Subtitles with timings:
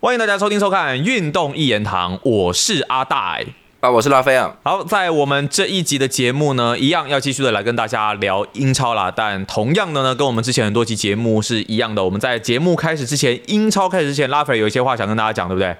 [0.00, 3.36] 欢迎大家收听收看《运动一言堂》，我是阿大。
[3.80, 4.54] 啊，我是拉菲啊。
[4.62, 9.12] 好，在我们这一集的节目呢，一样要继续的来跟大家聊英超啦。
[9.14, 12.04] 但同样的呢，跟我们之前很多期节目是一样的。
[12.04, 15.76] 我们在节目开始之前，英超开始之前，拉菲有一些话想跟大家讲，对不对？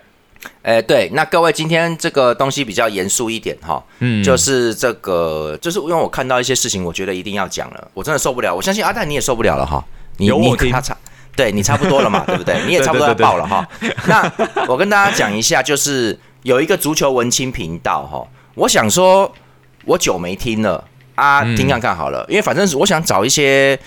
[0.62, 8.53] 哎，对，那各位今天这个东西比较严肃一点哈，嗯，就是这个，就是因为我看到一些事情，我觉得一定要讲了，我真的受不了。
[8.53, 9.85] 我相信阿戴你也受不了了哈，
[10.16, 10.96] 你你他差，
[11.39, 12.61] 对你差不多了嘛， 对不对？
[12.66, 13.64] 你也差不多要爆了哈。
[14.09, 14.29] 那
[14.66, 18.26] 我跟大家讲一下，就是有一个足球文青频道哈，
[18.57, 19.32] 我想说，
[19.85, 20.82] 我久没听了
[21.14, 23.79] 啊，听看看好了，因为反正是我想找一些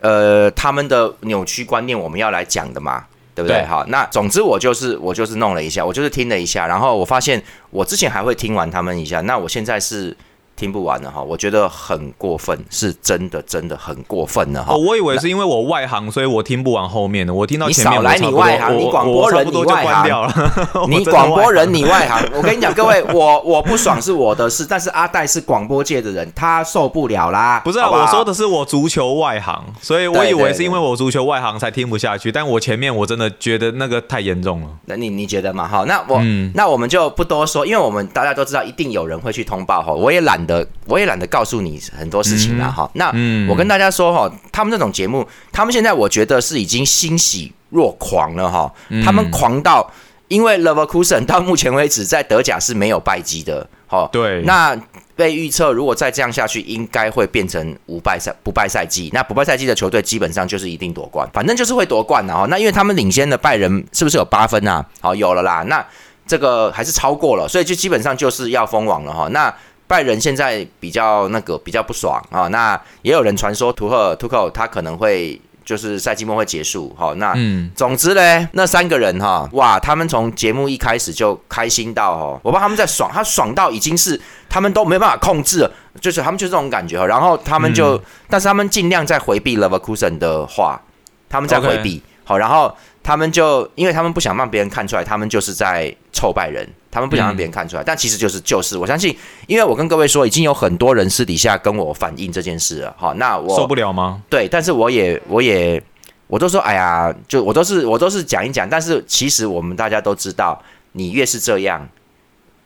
[0.00, 3.06] 呃他们的扭曲观念，我们要来讲的嘛。
[3.32, 3.64] 对不对？
[3.64, 10.14] 好，那总之我就是我就是弄了一下，我就是听了一下，然后我发现我之前还会听完他们一下，那我现在是。
[10.60, 14.76] 听不完了哈，我觉得很过分，是真的，真的很过分了哈。
[14.76, 17.32] 我以为是因为我外行，所以我听不完后面的。
[17.32, 20.30] 我听到前面，你少来你外行，你广播人你外行，
[20.90, 22.28] 你广播人你外行。
[22.34, 27.62] 我跟你讲，各位， 我我不爽是我的事，但是阿戴是广播界的人，他受不了啦。
[27.64, 34.68] 不是，我说的是我足球外行，所以我以为是因为我足球外行才听不下去，但我前面我真的觉得那个太严重了。
[34.84, 35.66] 那你你觉得嘛？
[35.66, 36.20] 好，那我
[36.52, 39.90] 那我们就不多说，因为我们大家都知道，一定有人会去通报哈。
[39.90, 40.49] 我也懒得。
[40.86, 42.90] 我也懒得告诉你很多事情了哈。
[42.94, 43.12] 那
[43.48, 48.72] 我跟大家说哈，他们这种节目，他们现在我觉得是已经欣喜若狂了哈。
[49.04, 49.90] 他们狂到，
[50.28, 53.66] 因为 Leverkusen 到目前为止在德甲是没有败绩的。
[53.86, 54.40] 哈，对。
[54.42, 54.76] 那
[55.16, 59.10] 被预测，如果再这样下去，应该会变成无败赛不败赛季。
[59.12, 62.46] 那不败赛季的球队基本上就是一定夺冠，反正就是会夺冠的哈。
[62.48, 64.86] 那因为他们领先的拜仁是不是有八分啊？
[65.00, 65.64] 好，有了啦。
[65.66, 65.84] 那
[66.24, 69.28] 这个还是超过了，所以就基本上就是要封王了哈。
[69.32, 69.52] 那
[69.90, 77.34] 拜仁现在比较那个比较不爽啊，那也有人传说图赫图克他可能会就是赛季末会结束哈，那
[77.74, 90.80] 总之嘞，那三个人哈，哇，他们从节目一开始就开心到哈，我怕他们在爽，他爽到已经是他们都没办法控制了，就是他们就这种感觉哈，然后他们就，但是他们尽量在回避 Leverkusen 的话，
[91.28, 96.64] 他们在回避好，然后他们就因为他们不想让别人看出来，他们就是在臭拜人。
[96.92, 99.16] 他们不想让别人看出来，但其实就是就是，我相信，
[99.48, 102.94] 因为我跟各位说，已经有很多人私底下跟我反映这件事了。
[102.96, 104.22] 好，那我受不了吗？
[104.30, 105.82] 对，但是我也我也
[106.28, 110.60] 我都说，哎呀，就我都是我都是讲一讲，但是其实我们大家都知道，
[110.92, 111.88] 你越是这样，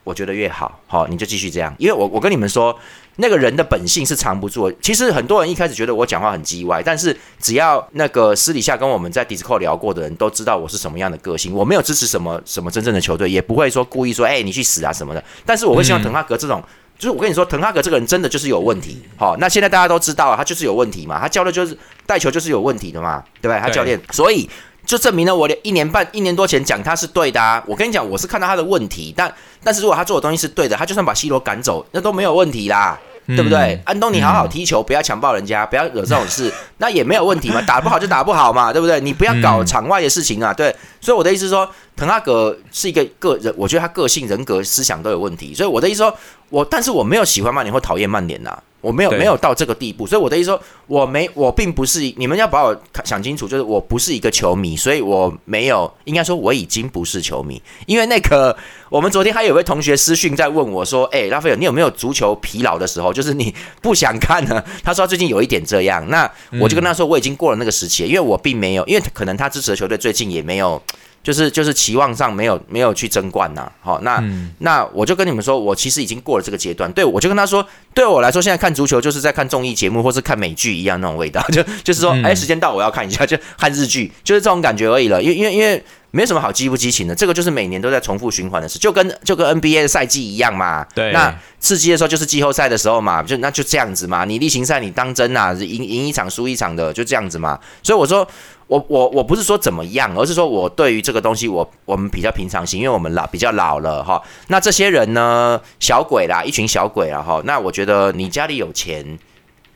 [0.04, 0.78] 我觉得越好。
[0.86, 2.78] 好，你就继续这样，因为我我跟你们说。
[3.16, 4.70] 那个人的本性是藏不住。
[4.80, 11.54] 其实很多人一开始觉得我讲话很叽歪，但是只要那个私底下跟我们在 Discord 聊过的人都知道我是什么样的个性。
[11.54, 15.22] 我没有支持什么什么真正的球队，也不会说故意说哎你去死啊什么的。
[15.46, 16.62] 但是我会希望滕哈格这种，
[16.98, 19.02] 就是我跟你说，滕哈格这个人真的就是有问题。
[19.16, 21.76] 好，那现在大家都知道了，他就是有问题嘛，他教的就是
[22.06, 23.60] 带球就是有问题的嘛，对吧？
[23.60, 24.48] 他教练，所以
[24.86, 27.62] 就证明了我一年半一年多前讲他是对的啊。
[27.66, 32.98] 我跟你讲，我是看到他的问题，但但是如果他做的东西是对的，他就算把 C 罗赶走，那都没有问题啦。
[33.26, 33.80] 对不对？
[33.86, 37.58] 安东尼好好踢球，不要强暴人家，不要惹这种事，那也没有问题嘛。
[37.62, 39.00] 打不好就打不好嘛，对不对？
[39.00, 40.52] 你不要搞场外的事情啊。
[40.52, 41.66] 对，所以我的意思是说，
[41.96, 45.54] 滕哈格是一个个人，我觉得他个性、人格、思想都有问题。
[45.54, 46.14] 所以我的意思说，
[46.50, 48.62] 我但是我没有喜欢曼联或讨厌曼联呐。
[48.84, 58.54] 我没有没有到这个地步，所以我的意思说，我没我并不是你们要把我想清楚，就是我不是一个球迷，所以我没有应该说我已经不是球迷，因为那个
[58.90, 63.10] 我们昨天还有位同学私讯在问我说，哎，拉斐尔，你有没有足球疲劳的时候？
[63.10, 64.62] 就是你不想看呢？
[64.82, 66.30] 他说最近有一点这样，那
[66.60, 70.82] 我就跟他说我已经过了那个时期，因为我并没有，因为可能他支持的球队最近也没有。
[71.24, 74.22] 就是就是期望上没有没有去争冠呐，好那
[74.58, 76.92] 那我就跟你们说，我其实已经过了这个阶段。
[76.92, 85.22] 对我就跟他说，对我来说，现在看足球就是在看综艺节目或是看美剧一样那种味道， 就就是说，哎，时间到我要看一下，就看日剧，就是这种感觉而已了。
[85.22, 85.82] 因为因为因为
[86.14, 90.86] 没什么好激不激情的，这个就是每年都在重复循环的事，就跟就跟 NBA 的赛季一样嘛。
[90.94, 94.24] 对，那刺激的时候就是季后赛的时候嘛，就那就这样子嘛。
[94.24, 97.58] 你例行赛你当真啊，赢赢一场输一场的，就这样子嘛。
[97.82, 98.26] 所以我说。
[98.66, 104.20] 我我我不是说怎么样，而是说我对于这个东西，我我们比较平常心，因为我们老比较老了哈。
[104.48, 107.42] 那这些人呢，小鬼啦，一群小鬼啊哈。
[107.44, 109.18] 那我觉得你家里有钱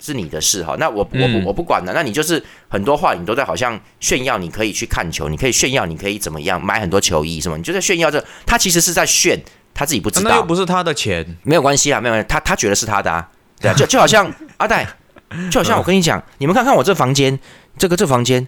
[0.01, 0.77] 是你的事哈。
[0.79, 1.93] 那我我不我不管了。
[1.95, 7.57] 那你就是很多话你都在好像炫耀，你可以去看球，你可以炫耀，你可以怎么样买很多球衣什么？
[7.57, 9.41] 你就在炫耀这，他其实是在炫，
[9.75, 10.31] 他自己不知道。
[10.31, 12.27] 那又不是他的钱，没有关系啊，没有关系。
[12.29, 13.29] 他他觉得是他的啊，
[13.61, 14.87] 对啊，就就好像阿戴，
[15.51, 17.39] 就好像我跟你讲，你们看看我这房间，
[17.77, 18.47] 这个这房间。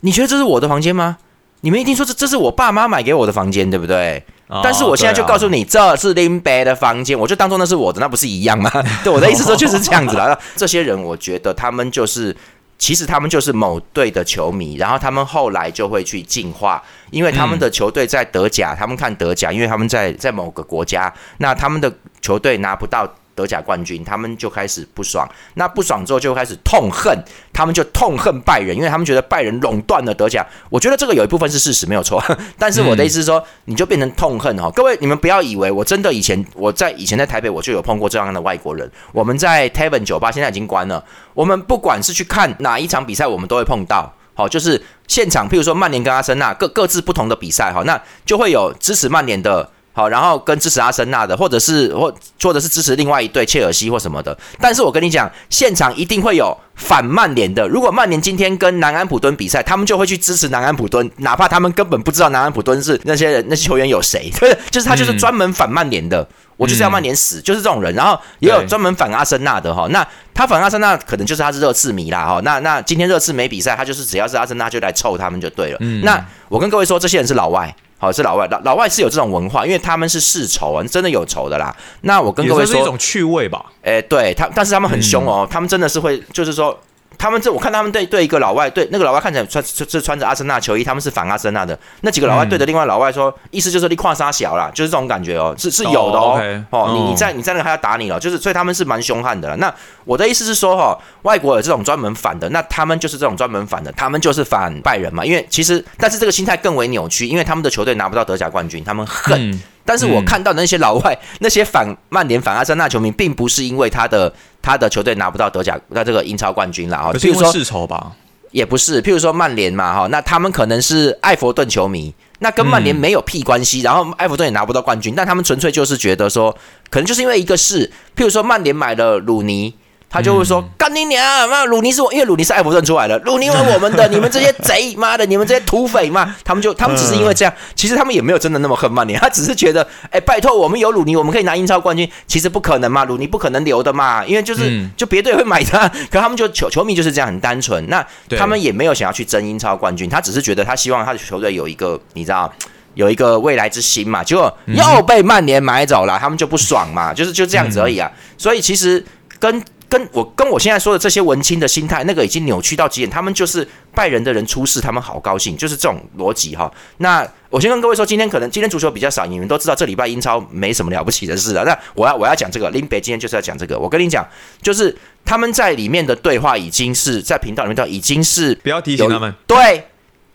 [0.00, 1.18] 你觉得这是我的房间吗？
[1.62, 4.24] 你们一定说这这是我爸妈买给我的房间，对不对？
[4.62, 8.70] 但是我现在就告诉你，这是林北的房间，我就当做那是我的，那不是一样吗？
[9.04, 10.38] 对我的意思说就是这样子了。
[10.56, 12.34] 这些人，我觉得他们就是
[12.78, 23.06] 其实他们就是某队的球迷，然后他们后来就会去进化，因为他们的球队在德甲，他们看德甲，因为他们在在某个国家，那他们的球队拿不到。
[23.38, 25.24] 德甲冠军，他们就开始不爽。
[25.54, 27.16] 那不爽之后，就开始痛恨，
[27.52, 30.44] 他们就痛恨拜仁，因为他们觉得拜仁垄断了德甲。
[30.68, 32.20] 我觉得这个有一部分是事实，没有错。
[32.58, 34.68] 但是我的意思是说，你就变成痛恨哈。
[34.74, 38.90] 各位，你们不要以为我真的以前我在以前在台北，我就有碰过这样的外国人。
[39.12, 41.04] 我们在 Tavern 酒吧现在已经关了。
[41.34, 44.12] 我们不管是去看哪一场比赛，我们都会碰到。
[44.34, 49.70] 好，就是现场，譬如说曼联跟阿森纳各各自不同的比赛，哈，那就会有支持曼联的。
[49.98, 54.38] 好，然后跟支持阿森纳的，或者是或或者是支持另外一队切尔西或什么的。
[54.60, 57.66] 但是我跟你讲，现场一定会有反曼联的。
[57.66, 64.30] 如果曼联今天跟南安普敦比赛，他们就会去支持南安普敦，哪怕他们根本不知道南安普敦是那些人、那些球员有谁。
[64.38, 66.24] 对， 就是他就是专门反曼联的，
[66.56, 67.92] 我就是要曼联死，就是这种人。
[67.96, 69.88] 然后也有专门反阿森纳的哈。
[69.90, 72.40] 那他反阿森纳，可能就是他是热刺迷啦哈。
[72.44, 75.78] 那那今天热刺没比赛，他就是只要是阿森纳就来凑他们就对了。
[76.04, 77.74] 那我跟各位说，这些人是老外。
[77.98, 81.74] 好，是老外，老老外是有这种文化，因为他们是世仇啊，真的有仇的啦。
[82.02, 83.66] 那我跟各位说，是一种趣味吧。
[83.82, 86.78] 哎，对他，但是他们很凶哦，他们真的是会，就是说。
[87.16, 96.40] 他们这我看他们对对一个老外对那个老外看起来穿是穿着阿森纳球衣，他们是反阿森纳的那几个老外对着另外老外说，意思就是你跨沙小啦，就是这种感觉哦，是是有的哦
[96.70, 99.56] 哦，你你在你在那还要打你了，就是所以他们是蛮凶悍的。
[99.56, 99.74] 那
[100.08, 109.60] 我的意思是说哈，外国有这种专门反的，那他们就是这种专门反的，他们就是反拜仁嘛，因为其实但是这个心态更为扭曲，因为他们的球队拿不到德甲冠军，他们恨。
[109.84, 114.32] 但是我看到的那些老外，那些反曼联、反阿森纳球迷，并不是因为他的
[114.62, 118.12] 他的球队拿不到德甲那这个英超冠军了哈，譬如说世仇吧，
[118.50, 126.50] 也不是，譬如说曼联嘛哈，那他们可能是艾弗顿球迷，那跟曼联没有屁关系，然后艾弗顿也拿不到冠军，但他们纯粹就是觉得说，
[126.88, 129.74] 可能就是因为一个事，譬如说曼联买了鲁尼。
[130.10, 131.48] 他就会说：“干你娘！
[131.50, 136.34] 妈，鲁尼是我，因为鲁尼是艾弗顿出来的，鲁尼为我们的， 你们这些贼，妈的，你们这些土匪嘛！
[136.42, 148.02] 他们就，他们只是因为这样，其实他们也没有真的那么恨曼联，他只是觉得，哎，拜托，我们有鲁尼，我们可以拿英超冠军，其实不可能嘛，鲁尼不可能留的嘛，因为就是就别队会买他， 可他们就球球迷就是这样很单纯，那
[148.38, 152.50] 他们也没有想要去争英超冠军，他只是觉得他希望他的球队有一个，你知道，
[152.94, 159.04] 有一个未来之星嘛，结果又被曼联买走了，他们就不爽嘛，就是就这样子而已啊，所以其实
[159.38, 159.62] 跟。
[159.88, 163.10] 跟我跟我现在说的这些文青的心态，那个已经扭曲到极点。
[163.10, 166.70] 他们就是拜仁的人出事，他们好高兴，就是这种逻辑哈。
[166.98, 171.64] 那我先跟各位说，今天可能今天足球比较少，你们都知道这礼拜英超没什么了不起的事了。
[171.64, 173.78] 那我要我要讲这个林北今天就是要讲这个。
[173.78, 174.26] 我跟你讲，
[174.60, 174.94] 就是
[175.24, 179.34] 他们在里面的对话已经是在频道里面都已经是不要提醒他们。
[179.46, 179.86] 对，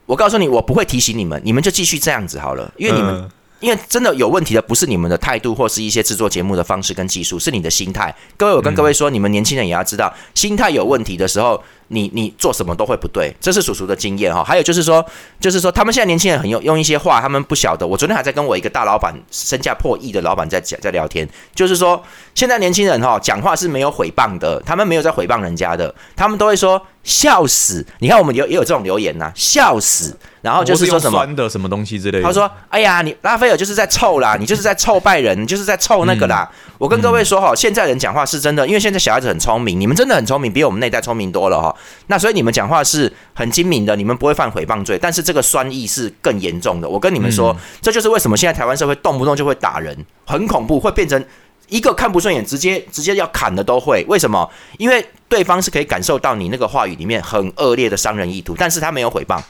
[0.08, 3.30] 我告诉你，我不会提醒你们，你们就继续这样子好了，因为你们。
[3.64, 8.14] 因为真的有问题的不是你们的态度，或是一些制作节目的方式跟技术，是你的心态。
[8.36, 11.64] 各位，我跟各位说，你们年轻人也要知道，心态有问题的时候。
[11.88, 14.44] 你你做什么都会不对，这是叔叔的经验哈。
[14.44, 15.06] 还有就是说，
[15.40, 17.86] 就是说，他们现在年轻人很用用一些话，他们不晓得。
[17.86, 22.02] 我昨天还在跟我一个大老板，身价破亿的老板在讲在聊天，就是说，
[22.36, 27.86] 现在年轻人哈讲话是没有诽谤的，他们没有在诽谤人家的，他们都会说笑死。
[28.00, 30.18] 你看我们有也有这种留言呐，笑死。
[30.42, 32.24] 然后就是说什么的什么东西之类的。
[32.26, 41.73] 他说：“哎呀，你拉斐尔就是在臭啦，你就是在臭拜仁，你就是在臭那个啦。”我跟各位说哈，现在人讲话是真的，因为现在小孩子很聪明，你们真的很聪明，比我们那代聪明多了哈。
[42.08, 46.88] 那所以你们讲话是很精明的，你们不会犯诽谤罪，但是这个酸意是更严重的。
[46.88, 51.24] 我跟你们说，这就是为什么现在台湾社会动不动就会打人，很恐怖，会变成
[51.70, 54.06] 一个看不顺眼，直接直接要砍的都会。
[54.08, 54.50] 为什么？
[54.78, 59.42] 因为对方是可以感受到你那个话语里面很恶劣的伤人意图，但是他没有诽谤，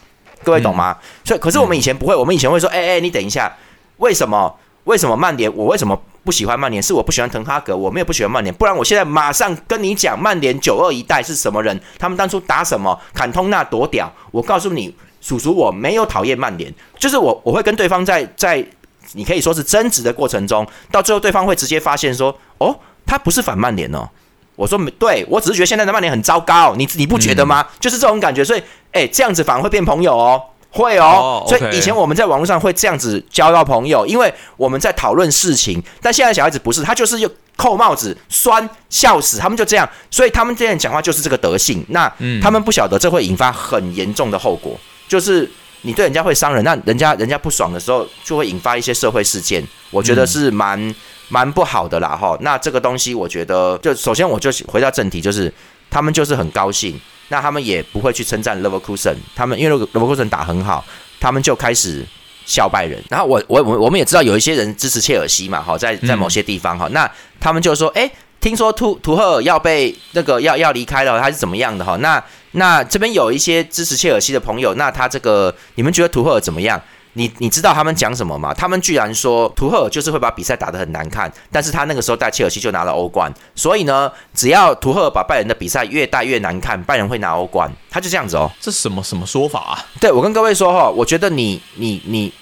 [0.44, 0.98] 各位懂吗？
[1.24, 3.52] 所以，可是我们以前不会，我们以前会说，哎哎，你等一下，
[3.98, 4.56] 为什么？
[4.86, 5.54] 为什么曼联？
[5.56, 6.00] 我为什么？
[6.26, 18.66] 不喜欢曼联是我不喜欢滕哈格，我们也不喜欢曼联，不然我现在马上跟你讲曼联九二一代是什么人，他们当初打什么，坎通纳多屌，我告诉你，叔叔我没有讨厌曼联，就是我我会跟对方在在
[19.12, 22.74] 你可以说是争执的过程中，到最后对方会直接发现说，哦，
[23.06, 24.08] 他不是反曼联哦，
[24.56, 27.68] 我说没对，我只是觉得现在的曼联很糟糕，你你不觉得吗？
[27.82, 28.64] 就是这种感觉，所以
[28.94, 30.42] 哎，这样子反而会变朋友哦。
[30.74, 35.82] 会哦，所以以前我们在网络上会这样子交到朋友，因为我们在讨论事情。
[36.02, 39.88] 但现在小孩子不是，他就是又扣帽子、酸、笑死，他们就这样。
[40.10, 41.86] 所以他们这样讲话就是这个德性。
[41.90, 42.12] 那
[42.42, 44.76] 他们不晓得这会引发很严重的后果，
[45.08, 45.48] 就是
[45.84, 49.64] 你对人家会伤人，那人家人家不爽的时候，就会引发一些社会事件。
[49.92, 50.96] 我觉得是蛮
[51.30, 52.36] 蛮不好的啦，哈。
[52.42, 55.54] 那这个东西，我觉得就首先我就回到正题，就是
[55.94, 57.00] 他们就是很高兴。
[57.30, 60.84] 那他们也不会去称赞 Leverkusen，他们因为 Leverkusen 打很好，
[61.20, 62.06] 他们就开始
[62.46, 63.02] 笑拜仁。
[63.10, 67.10] 然后我我我我们也知道有一些人支持切尔西嘛，哈，在在某些地方哈，那
[67.40, 71.96] 他们就说，哎，听说图图赫尔要被那个要要离开了，他是怎么样的哈？
[72.02, 72.22] 那
[72.52, 76.80] 那这边有一些支持切尔西的朋友，那他这个你们觉得图赫尔怎么样？
[77.14, 78.54] 你你知道他们讲什么吗？
[78.54, 88.52] 他们居然说图赫尔就是会把比赛打得很难看，但是他那个时候带切尔西就拿了欧冠，所以呢，只要图赫尔把拜仁的比赛越带越难看，拜仁会拿欧冠，他就这样子哦。
[88.60, 89.86] 这什么什么说法啊？
[90.00, 92.34] 对我跟各位说哈，我觉得你你你，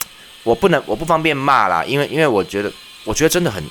[0.44, 2.72] 我不能我不方便骂啦，因为因为我觉得
[3.04, 3.63] 我觉得真的很。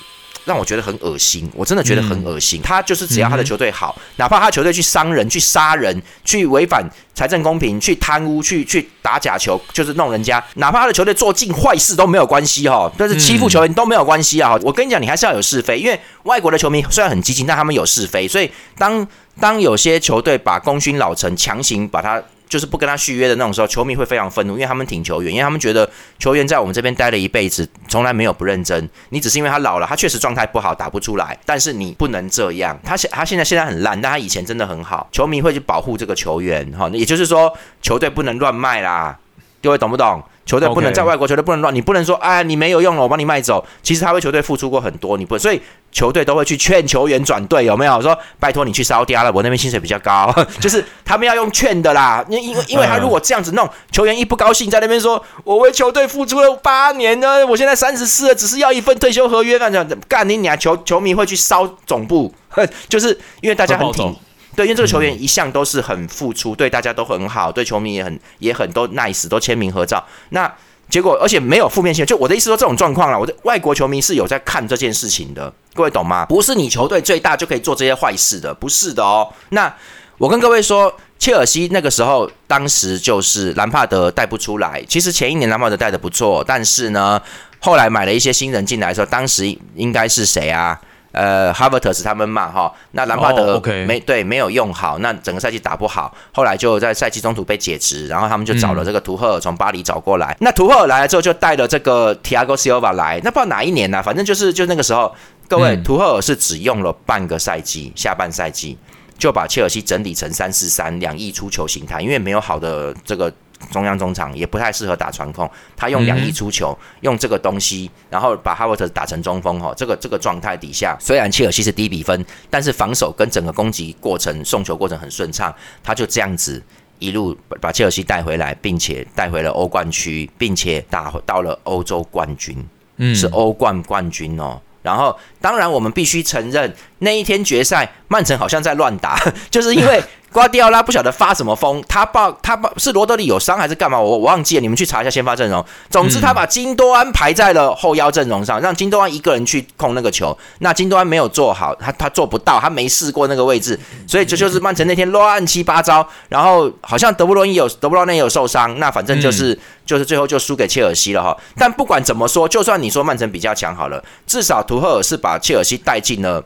[0.45, 2.61] 让我觉得很恶心，我真的觉得很恶心。
[2.61, 6.83] 他就是只要他的球队好，哪怕他球队去伤人、去杀人、去违反
[7.13, 14.57] 财政公平、去贪污、去去打假球，就是弄人家，哪怕他的球队做尽坏事都没有关系哈，但是欺负球员都没有关系啊。
[14.63, 19.07] 我跟你讲，你还是要有是非，因为外国的球迷虽然很激进，但他们有是非，所以当
[19.39, 22.21] 当有些球队把功勋老臣强行把他。
[22.51, 25.89] 就是不跟他续约的那种时候，球迷会非常愤怒，因为他们挺球员，因为他们觉得
[26.19, 28.89] 球员在我们这边待了一辈子，从来没有不认真。
[29.07, 32.77] 你只是因为他老了，他确实状态不好，打不出来，但是你不能这样。
[32.83, 35.07] 他现他现在现在很烂，但他以前真的很好。
[35.13, 39.17] 球迷会去保护这个球员，哈，也就是说，球队不能乱卖啦。
[39.63, 40.21] 各位懂不懂？
[40.51, 43.65] 球队不能在外国球队不能乱，你不能说哎，你没有用了，我帮你卖走。
[43.81, 45.61] 其实他为球队付出过很多，你不所以
[45.93, 48.01] 球队都会去劝球员转队，有没有？
[48.01, 50.29] 说拜托你去烧掉了，我那边薪水比较高，
[50.59, 52.21] 就是他们要用劝的啦。
[52.27, 60.57] 因因为因为他如果这样子弄，球员一不高兴，在那边说我为球队付出了八年呢，我现在三十四了，只是要一份退休合约，干这样干你俩！
[60.57, 62.33] 球球迷会去烧总部，
[62.89, 64.13] 就是因为大家很挺。
[64.55, 70.03] 对，因为这个球员一向都是很付出，对大家都很好，对球迷也很也很都 nice，都签名合照。
[70.29, 70.51] 那
[70.89, 76.25] 结果而且没有负面新闻，就我的意思说这种状况了，我的外国球迷是有在看这件事情的，各位懂吗？
[76.25, 79.31] 不是你球队最大就可以做这些坏事的，不是的哦。
[79.49, 79.73] 那
[80.17, 87.21] 我跟各位说，切尔西那个时候当时就是兰帕德带不出来，其实前一年兰帕德带的不错，但是呢，
[87.59, 90.77] 后来买了一些新人进来的时候，当时应该是谁啊？
[91.11, 100.35] 呃，哈 t 特是他们嘛哈，那兰帕德没对没有用好，那整个赛季打不好，后来就在赛季中途被解职，然后他们就找了这个图赫尔从巴黎找过来。
[100.39, 104.01] 那图赫尔来了之后，就带了这个 Tiago Silva 来，那不知道哪一年呢？
[104.01, 105.13] 反正就是就那个时候，
[105.47, 108.77] 各位图赫尔是只用了半个赛季，下半赛季
[109.17, 113.31] 就把切尔西整理成三四三两翼出球形态，因为没有好的这个。
[113.69, 125.53] 中央中场也不太适合打传控，他用两翼出球，用这个东西，然后把哈维特打成中锋哈，这个这个状态底下，虽然切尔西是低比分，但是防守跟整个攻击过程、送球过程很顺畅，
[125.83, 126.61] 他就这样子
[126.99, 132.57] 一路把切尔西带回来，并且带回了欧冠区，并且打到了欧洲冠军，
[132.97, 134.61] 嗯，是欧冠冠军哦。
[134.83, 139.19] 然后，当然我们必须承认，那一天决赛，曼城好像在乱打，
[139.49, 140.01] 就是因为。
[140.33, 143.99] 瓜迪奥拉不晓得发什么疯，他报他报是罗德里有伤还是干嘛？
[143.99, 145.61] 我我忘记了，你们去查一下先发阵容。
[145.89, 150.37] 总之，他把金多安排在了后腰阵容上，让金多安一个人去控那个球。
[150.59, 156.07] 那金多安没有做好，他他做不到，他没试过那个位置，所以这就是曼城那天乱七八糟。
[156.29, 161.35] 然后好像德布罗伊有德布罗内有受伤，那反正就是就是最后就输给切尔西了哈。
[161.57, 166.43] 但不管怎么说，就算你说曼城比较强好了，至少图赫尔是把切尔西带进了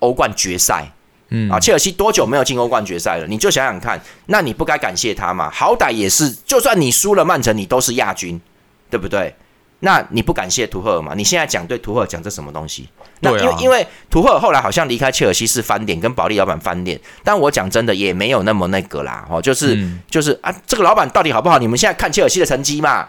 [0.00, 0.90] 欧冠决赛。
[1.28, 3.26] 嗯啊，切尔西多久没有进欧冠决赛了？
[3.26, 5.50] 你就想想看，那你不该感谢他吗？
[5.52, 8.40] 好歹也是，就算你输了曼城，你都是亚军，
[8.88, 9.34] 对不对？
[9.80, 11.14] 那你不感谢图赫尔吗？
[11.16, 12.88] 你现在讲对图赫尔讲这什么东西？
[13.18, 16.98] 那因为因为图赫尔后来好像离开切尔西是翻脸，跟保利老板翻脸。
[17.24, 19.76] 但我讲真的也没有那么那个啦，哦，就是
[20.08, 21.58] 就是啊，这个老板到底好不好？
[21.58, 23.08] 你们现在看切尔西的成绩嘛。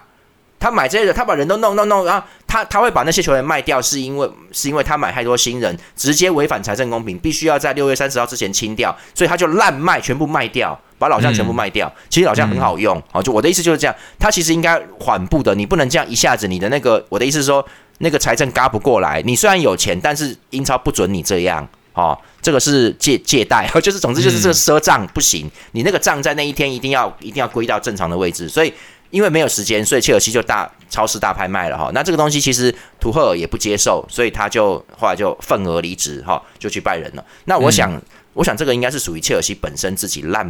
[0.60, 11.92] 他买这些人，他把人都弄弄弄，然后他他会把那些球员卖掉，是因为是因为他买太多新人，直接违反财政公平，必须要在六月三十号之前清掉，所以他就烂卖，全部卖掉，把老将全部卖掉。
[12.10, 17.64] 其实老将很好用，好，就我的意思就是这样，他其实应该缓步的，你不能这样一下子，你的那个我的意思是说，
[18.00, 28.74] 那个财政嘎不过来，你虽然有钱，但是英超不准你这样，哦，这个是借借贷， 就是总之就是这个赊账不行，你那个账在那一天一定要一定要归到正常的位置，所以。
[29.10, 31.90] 因为没有时间，所以切尔西就大超市大拍卖了哈。
[31.94, 37.26] 那这个东西其实图赫尔也不接受，所以他就后来就愤而离职哈，就去拜仁了。
[37.46, 38.00] 那我想，
[38.34, 40.46] 我想这个应该是属于切尔西本身自己烂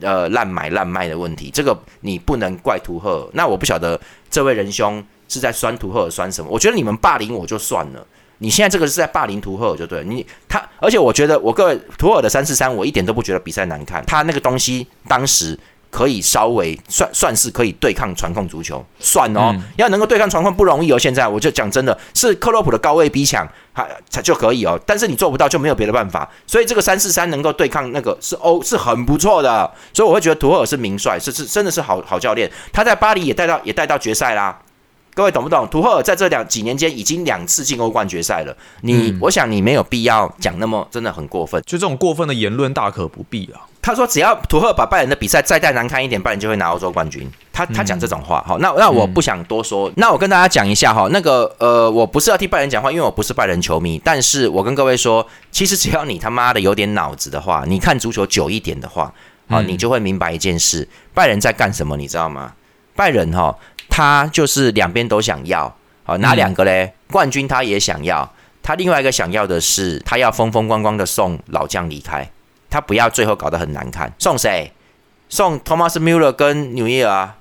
[0.00, 3.28] 呃烂买烂卖的问题，这个你不能怪图赫尔。
[3.32, 6.50] 那我不晓得这位仁兄是在酸图赫尔酸什么？
[6.50, 8.06] 我觉得你们霸凌我就算了，
[8.38, 10.04] 你现在这个是在霸凌图赫尔就对。
[10.04, 15.58] 你他，而且我觉得我各位图赫尔的三四三，我一点都不觉得比赛难看，他那个东西当时。
[15.90, 20.98] 可以稍微算算是可以对抗传控足球，算哦，要能够对抗传控不容易哦。
[20.98, 24.78] 现在我就讲真的，是克洛普的高位逼抢还才就可以哦。
[24.84, 29.72] 但是你做不到就没有别的办法，所以这个三四三能够对抗那个是欧是很不错的。
[29.94, 32.50] 所以我会觉得图赫尔是名帅，是是真的是好好教练。
[32.72, 34.58] 他在巴黎也带到也带到决赛啦。
[35.14, 35.66] 各位懂不懂？
[35.68, 38.54] 图赫尔在这两几年间已经两次进欧冠决赛了。
[38.82, 43.64] 你我想你没有必要讲那么真的很过分，就这种过分的言论大可不必啊。
[43.86, 47.30] 他说只要图赫把拜仁的比赛再带难看一点，拜仁就会拿欧洲冠军。
[47.52, 59.14] 他他讲这种话，好，那那我不想多说，那我跟大家讲一下哈，那个呃，我不是要替拜仁讲话，因为我不是拜仁球迷，但是我跟各位说，其实只要你他妈的有点脑子的话，你看足球久一点的话，
[59.48, 62.54] 好，你就会明白一件事，拜仁在干什么，你知道吗？
[62.96, 63.56] 拜仁哈，
[63.88, 66.92] 他就是两边都想要，好，哪两个嘞？
[67.12, 68.28] 冠军他也想要，
[68.64, 72.28] 他另外一个想要的是，他要风风光光的送老将离开，
[72.70, 74.72] 他不要最后搞得很难看，送谁？
[75.28, 77.36] 送 Thomas Muller 跟纽耶啊。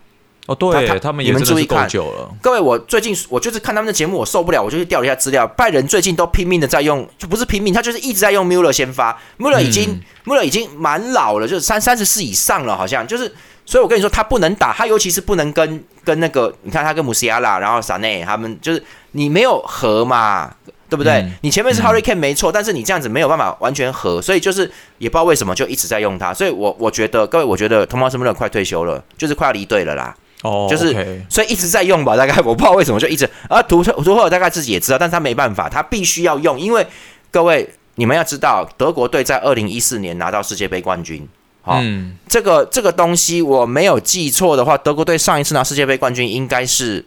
[0.48, 2.30] 哦，对，他们你们注意看，久了。
[2.42, 5.48] 各位，我最近我就是看他们的节目，我受不了，我就去调了一下资料。
[5.48, 9.20] 拜仁最近都拼命的在用，就不是拼命，他就是一直在用 Muller 先发。
[9.40, 13.34] Muller 已经 Muller 已经蛮老了，就是三三十四以上了，好像就是。
[13.68, 20.54] 所以我跟你说，他不能打，他尤其是不能跟跟那个，你看他跟穆西亚拉，然后萨内他们，就是你没有和嘛，
[20.90, 21.26] 对不对？
[21.42, 26.34] 你前面是 Hurricane 没错，但是你这样子没有办法完全合，所以就是也不知道为什么就一直在用它。
[26.34, 30.16] 所以我我觉得各位，我觉得托马斯穆勒快退休了，就是快要离队了啦。
[30.44, 33.28] 哦，就是所以一直在用吧，大概我不知道为什么就一直。
[33.50, 36.86] 而图图赫尔大概自己也知道，但是他没办法，他必须要用，因为
[37.32, 41.28] 各位你们要知道，德国队在二零一四年拿到世界杯冠军。
[41.68, 47.04] 嗯，这个这个东西我没有记错的话，德国队上一次拿世界杯冠军应该是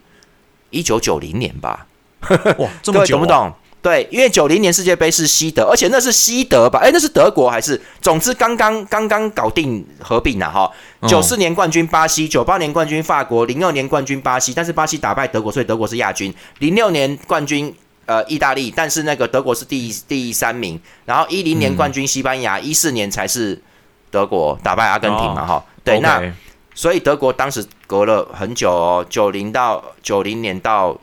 [0.71, 1.87] 一九九零年吧？
[2.59, 3.53] 哇，这么久， 懂不懂？
[3.81, 6.81] 对，因为九零年世界杯是西德，而且那是西德吧？
[6.81, 7.81] 哎，那是德国还是？
[8.01, 10.71] 总之刚刚刚刚搞定合并了哈。
[11.07, 16.35] 九四年冠军巴西，九八年冠军法国，零二年冠军巴西，但是巴西打败德国，所以德国是亚军。
[16.59, 17.75] 零六年冠军
[18.07, 20.81] 呃意大利，但是那个德国是第第三名。
[21.05, 23.61] 然后一零年冠军西班牙，一四年才是。
[24.11, 26.19] 德国打败阿根廷嘛，哈，对，那
[26.75, 30.99] 所以德国当时隔了很久哦，九零到九零年到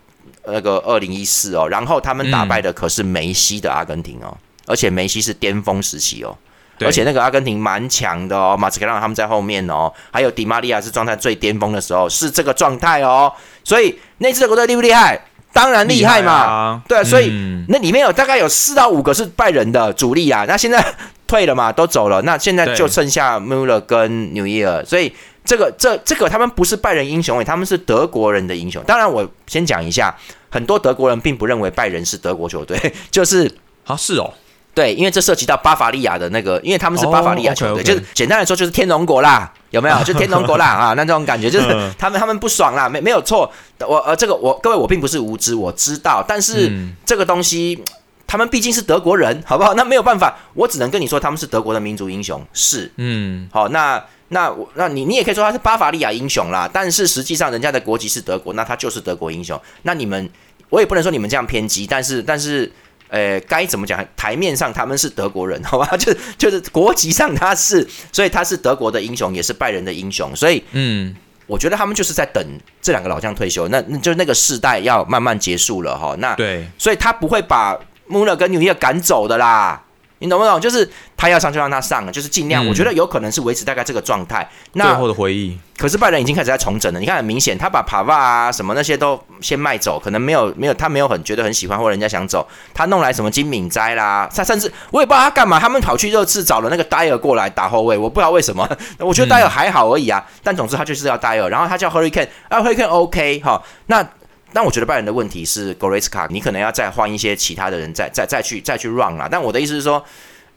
[0.47, 4.35] 那个二零一四哦，然后他们打败的可是梅西的阿根廷哦，
[4.65, 6.37] 而且梅西是巅峰时期哦，
[6.79, 13.31] 而且那个阿根廷蛮强的哦，马斯克让他们在后面哦，还有迪玛利亚是状态最巅峰的时候，是这个状态哦，
[13.63, 15.19] 所以那支德国队厉不厉害？
[15.51, 17.31] 当然厉害嘛，对，所以
[17.69, 20.84] 那里面有大概有四到五个是拜仁的主力啊，那现在。
[21.27, 25.12] 退了嘛，都走了，那现在就剩下穆勒跟纽伊尔，所以
[25.45, 28.84] 这个这这个他们不是拜仁英雄，他们是德国人的英雄。
[28.86, 30.13] 当然，我先讲一下，
[30.49, 32.77] 很多德国人并不认为拜仁是德国球队，
[33.12, 33.49] 就是
[33.86, 34.34] 啊是哦，
[34.73, 39.95] 对，因为这涉及到巴伐利亚的那个，因为他们是巴伐利亚球队，就是简单来说就是天龙国啦，有没有？
[40.03, 43.51] 就天龙国啦啊，那这种感觉就是他们他们不爽啦，没没有错，
[43.88, 46.71] 我呃这个我各位我并不是无知，我知道，但是
[47.05, 47.84] 这个东西。
[48.27, 49.75] 他们毕竟是德国人，好不好？
[49.75, 52.43] 那没有办法，我只能跟你说他们是德国的民族英雄。
[52.53, 56.69] 是，嗯，好，那那我那你你也可以说他是巴伐利亚英雄啦。
[56.71, 59.59] 但是实际上人家的国籍是德国，那他就是德国英雄。
[59.83, 60.29] 那你们
[60.69, 62.71] 我也不能说你们这样偏激，但是但是，
[63.09, 64.03] 呃，该怎么讲？
[64.17, 65.85] 台面上他们是德国人，好吧？
[65.97, 70.35] 就就是国籍上他是，所以他是德国的英雄，也是拜仁的英雄。
[70.35, 71.15] 所以，嗯，
[71.47, 72.43] 我觉得他们就是在等
[72.81, 76.15] 这两个老将退休，那那就那个世代要慢慢结束了哈。
[76.19, 77.79] 那对，所以他不会把。
[78.07, 79.81] 穆勒跟纽约赶走的啦，
[80.25, 80.59] 你懂不懂？
[80.59, 82.65] 就是他要上就让他上，就是尽量。
[82.67, 84.47] 我觉得有可能是维持大概这个状态。
[84.73, 86.99] 最后的回忆，可是拜仁已经开始在重整了。
[86.99, 95.59] 你看很明显，他把帕瓦啊什么那些都先卖走，可能没有没有他没有很觉得很喜欢，或人家想走，他弄来什么金敏斋啦，他甚至我也不知道他干嘛。
[95.59, 98.67] 他们跑去热刺找了那个戴尔过来打后卫，我不知道为什么。
[98.99, 101.49] 我觉得戴尔还好而已啊，但总之他就是要戴尔。
[101.49, 104.05] 然后他叫 Hurricane，啊 Hurricane OK 哈，那。
[104.53, 109.27] 但我觉得拜仁的问题是 g o r e t k a 你可能要再换一些其他的人，再再再去再去 run 啦。
[109.29, 110.03] 但我的意思是说，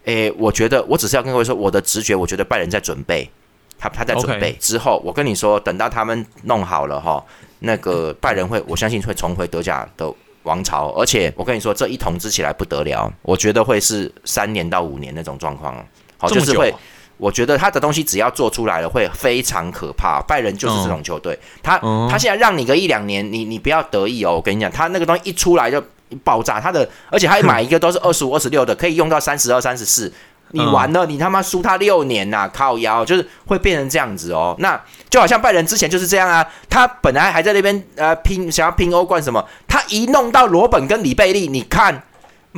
[0.04, 3.28] 诶，我觉得我只是要跟各位说，我的直觉，我觉得拜仁在准备，
[3.78, 7.24] 他他在准备之后，我跟你说，等到他们弄好了哈，
[7.60, 10.12] 那个拜仁会，我相信会重回德甲的
[10.44, 10.90] 王朝。
[10.92, 15.84] 而且我跟你说，这一统治起来不得了，我觉得会是三年到五年那种状况，
[16.16, 16.72] 好，就是会。
[17.18, 20.22] 我觉得他的东西只要做出来了，会非常可怕。
[20.22, 21.76] 拜仁就是这种球队，他
[22.08, 24.36] 他现在让你个一两年，你你不要得意哦。
[24.36, 25.82] 我跟你讲，他那个东西一出来就
[26.24, 30.12] 爆炸，他的而且他买一个都是 二十五、二十六的，可以用到三十二、三十四。
[30.52, 32.48] 你完了，你他妈输他六年呐！
[32.50, 34.56] 靠腰，就是会变成这样子哦。
[34.60, 42.02] 那就好像拜仁之前就是这样啊，他本来还在那边呃拼想要拼欧冠什么，他一弄到罗本跟里贝利，你看。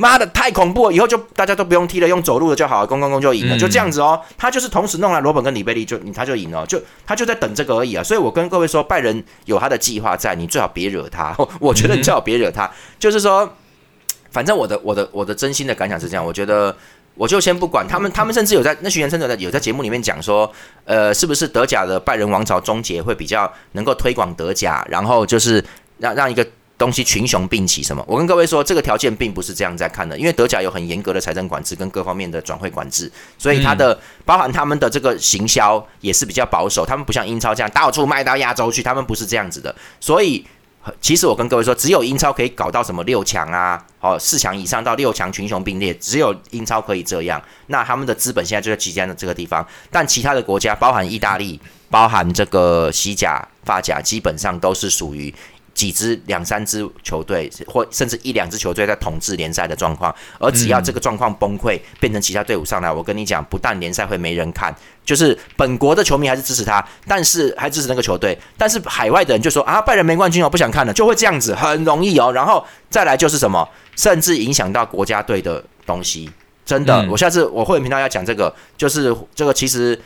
[0.01, 0.93] 妈的，太恐怖了！
[0.93, 4.19] 以后就大家都不用踢了，用走路的就好了，攻攻攻就赢了，就这样子哦。
[4.35, 8.03] 他就是同时弄了罗本跟里贝利，就他就赢了，就他就在等这个而已啊。
[8.03, 11.35] 所以我跟各位说，拜仁有他的计划在，你最好别惹他。
[11.61, 12.67] 我觉得你最好别惹他。
[12.97, 13.47] 就是说，
[14.31, 16.75] 反正我的我的我的真心的感想是这样，我觉得
[17.13, 20.51] 我就先不管他们，他们甚至有在那徐元生有在有在节目里面讲说，
[20.85, 25.63] 呃，是不是德甲的拜仁王朝终结会比较能够推广德甲，然后就是
[25.99, 26.43] 让让一个。
[26.81, 28.03] 东西群雄并起什么？
[28.07, 40.43] 我跟各位说，这个条件并不是这样在看的，因为德甲有很严格的财政管制跟各方面的转会管制，所以它的包含他们的这个行销也是比较保守，他们不像英超这样到处卖到亚洲去，他们不是这样子的，所以。
[40.99, 47.39] 其实我跟各位说，只有英超可以搞到什么六强啊，哦四强以上到六强群雄并列，只有英超可以这样。
[47.67, 55.31] 那他们的资本现在就在即将的这个地方，但其他的国家，包含意大利、包含这个西甲、法甲，基本上都是属于。
[55.73, 72.31] 几支两三支球队，或甚至一两支球队在统治联赛的状况，而只要这个状况崩溃，变成其他队伍上来，我跟你讲，不但联赛会没人看，就是本国的球迷还是支持他，但是还支持那个球队，但是海外的人就说啊，拜仁没冠军哦，不想看了，就会这样子，很容易哦。
[72.31, 76.29] 然后再来就是什么，甚至影响到国家队的东西，
[76.65, 79.99] 真的，我下次我会频道要讲这个，就是这个其实。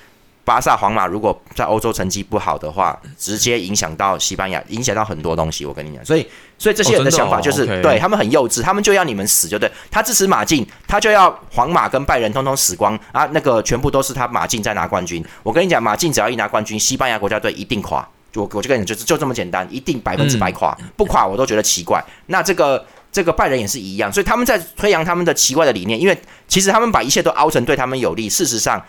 [0.45, 5.65] 巴萨、皇马如果在欧洲成绩不好的话，直接影响到西班牙，影响到很多东西。
[5.65, 6.25] 我跟你讲，所以，
[6.59, 9.69] 所以这些人的想法就是，对他们很幼稚，他们就要你们死，就对。
[9.89, 13.27] 他支持马竞，他就要皇马跟拜仁通通死光啊！
[13.31, 15.25] 那个全部都是他马竞在拿冠军。
[15.41, 18.07] 我跟你讲，马竞只要一拿冠军，西班牙国家队一定垮。
[18.35, 20.77] 我我就跟你就是就这么简单，一定百分之百垮。
[20.95, 21.99] 不垮我都觉得奇怪。
[22.27, 26.15] 那这个这个拜仁也是一样，所以他们在推扬他们的奇怪的理念，因为
[26.47, 28.79] 其实他们把一切都凹成对他们有利，事实上。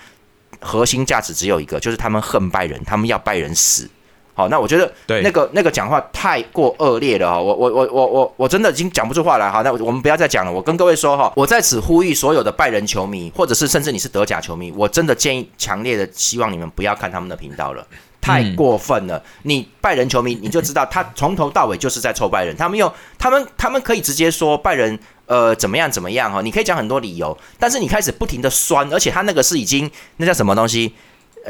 [0.67, 3.89] 核心价值只有一个，就是他们恨拜仁，他们要拜仁死。
[4.35, 9.63] 好，那我觉得那个那个讲话太过恶劣了哈，我我我我我我真的已经讲不出话来哈。
[9.63, 17.87] 那我们不要再讲了，我跟各位说哈，我在此呼吁所有的拜仁球迷，或者是甚至你是德甲球迷，我真的建议强烈的希望你们不要看他们的频道了，
[18.27, 19.23] 太过分了。
[19.43, 24.99] 你拜仁球迷你就知道他从头到尾就是在臭拜仁，他们用他们他们可以直接说拜仁。
[25.29, 25.91] 呃，怎么样？
[25.91, 26.33] 怎么样？
[26.33, 30.95] 哈，你可以讲很多理由，但是你开始不停的酸，而且他那个是已经那叫什么东西？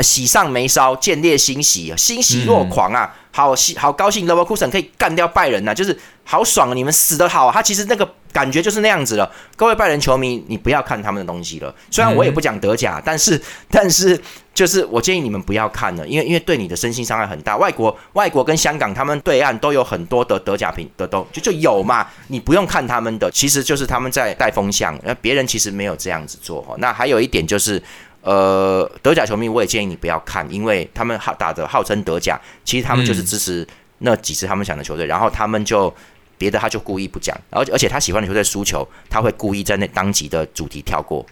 [0.01, 3.15] 喜上眉梢，见猎欣喜，欣喜若狂啊！
[3.33, 7.53] 好喜好高兴 l e v e r k u s e n 可以干掉拜仁呐，就是好爽，你们死的好。
[7.53, 9.31] 他其实那个感觉就是那样子了。
[9.57, 11.75] 各位拜仁球迷，你不要看他们的东西了。
[11.91, 13.39] 虽然我也不讲德甲，但是
[13.71, 14.19] 但是
[14.57, 17.57] 就是我建议你们不要看了，因为因为对你的身心伤害很大。
[17.59, 26.75] 外国外国跟香港他们对岸都有很多的德甲品的都就就有嘛，你不用看他们的，其实就是他们在带风向，那别人其实没有这样子做。
[26.79, 27.81] 那还有一点就是。
[28.23, 33.65] 呃，德甲球迷我也建议你不要看，因为他们号打着号称德甲，其实他们就是支持
[33.99, 35.95] 那几支他们想的球队，然后他们就
[36.37, 41.25] 别的他就故意不讲，而而且他喜欢的球队输球，他会故意在那当集的主题跳过，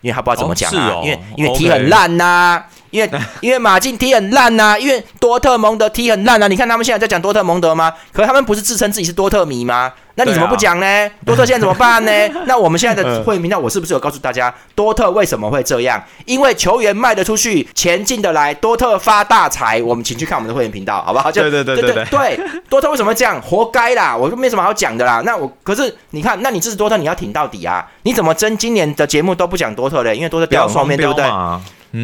[0.00, 3.10] 因为他不知道怎么讲啊，因为因为踢很烂呐，因为
[3.40, 7.92] 因为马竞踢很烂呐，因为多特蒙德踢很烂呐，你看他们现在在讲多特蒙德吗？
[8.12, 9.92] 可他们不是自称自己是多特迷吗？
[10.20, 11.10] 那你怎么不讲呢？
[11.24, 12.12] 多特现在怎么办呢？
[12.44, 16.02] 那我们现在的会员频道，我是不是有告诉大家多特为什么会这样？
[16.26, 19.82] 因为球员卖得出去，钱进得来，多特发大财。
[19.82, 21.32] 我们请去看我们的会员频道，好不好？
[21.32, 23.40] 就对对对对对对，多特为什么会这样？
[23.40, 24.14] 活该啦！
[24.14, 25.22] 我就没什么好讲的啦。
[25.24, 27.88] 那我可是你看，那你支持多特，你要挺到底啊！
[28.02, 30.14] 你怎么真今年的节目都不讲多特嘞？
[30.14, 31.24] 因为多特掉双面对不对？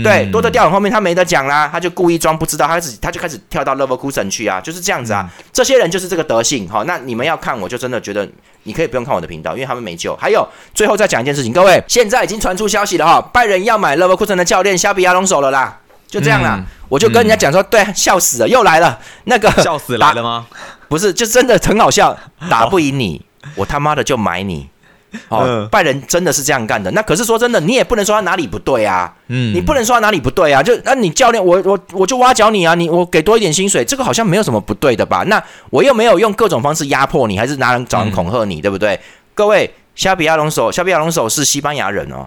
[0.02, 5.30] 对，多特掉很后面，他没得讲啦，他就故意装不知道，他开始他就开始跳到 Leverkusen 去啊，就是这样子啊。
[5.52, 8.28] 这些人就是这个德性，好，那你们要看，我就真的觉得
[8.64, 10.16] 你可以不用看我的频道，因为他们没救。
[10.16, 16.60] 还有，最后再讲一件事情，各位，现在已经传出消息了哈，拜仁要买 Leverkusen 的教练肖比亚龙手了啦，就这样啦。
[16.88, 20.46] 我就跟人家讲说，对，笑死了，又来了，那个笑死来了吗？
[20.88, 22.16] 不是，就真的很好笑，
[22.50, 24.68] 打不赢你，我他妈的就买你。
[25.28, 26.90] 哦，拜仁真的是这样干的。
[26.90, 29.12] 那可是说真的，你也不能说他哪里不对啊。
[29.28, 30.62] 嗯，你不能说他哪里不对啊。
[30.62, 32.74] 就那你教练，我我我就挖角你啊。
[32.74, 35.22] 你我给多一点薪水，这个好像没有什么不对的吧？
[35.26, 38.98] 那我又没有用各种方式压迫你，还是拿人找人恐吓你，对不对？
[39.34, 42.26] 各位，夏比亚龙手，夏比亚龙手是西班牙人哦。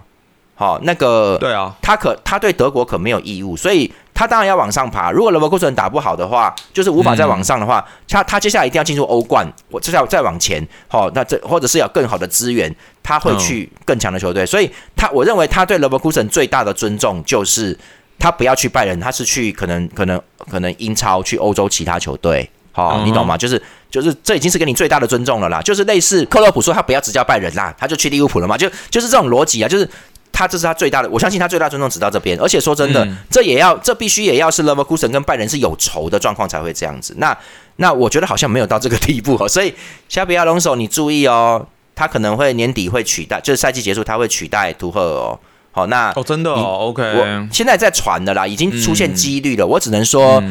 [0.59, 5.09] 好，那个对啊，他可他对德国可没有义务，所以他当然要往上爬。
[5.09, 10.61] 如果勒沃库森打不好的话，就是无法再往上的话，他他接下来一定要进入欧冠，我接下来再往前。
[10.89, 12.69] 好，那这或者是有更好的资源，
[13.01, 14.45] 他会去更强的球队。
[14.45, 17.79] 所以，他我认为他对勒沃库森最大的尊重就是
[18.19, 22.49] 他不要去拜仁，他是去可能可能可能英超去欧洲其他球队。
[22.73, 23.37] 好，你懂吗？
[23.37, 25.61] 就是就是这已经是给你最大的尊重了啦。
[25.61, 28.57] 就是类似克洛普说他不要执教拜仁啦，他就去利物浦了嘛。
[28.57, 29.89] 就就是这种逻辑啊，就是。
[30.31, 32.39] 他这是他最大的，我相信他最大尊重只到这边。
[32.39, 37.13] 而且说真的，这也要这必须也要是 Leverkusen 跟拜仁是有仇的状况才会这样子。
[37.17, 37.37] 那
[37.75, 39.47] 那我觉得好像没有到这个地步哦。
[39.49, 39.73] 所以
[40.07, 45.39] 夏比亚龙手，你注意哦，他可能会年底会取代，就是赛季结束他会取代图赫尔哦。
[45.71, 49.67] 好，那哦真的哦，OK，我现在在传的啦，已经出现几率了。
[49.67, 50.41] 我只能说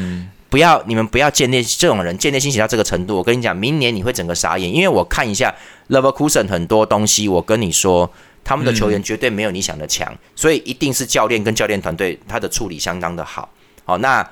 [0.51, 3.17] 不要你们不要建立这种人建立欣喜到这个程度。
[3.17, 5.55] 我跟你讲，明年你会整个傻眼，因为我看一下
[5.89, 8.11] Leverkusen 很多东西，我跟你说。
[8.45, 13.49] 他们的球员绝对没有你想的强，所以一定是教练跟教练团队他的处理相当的好。
[13.85, 14.27] 好，那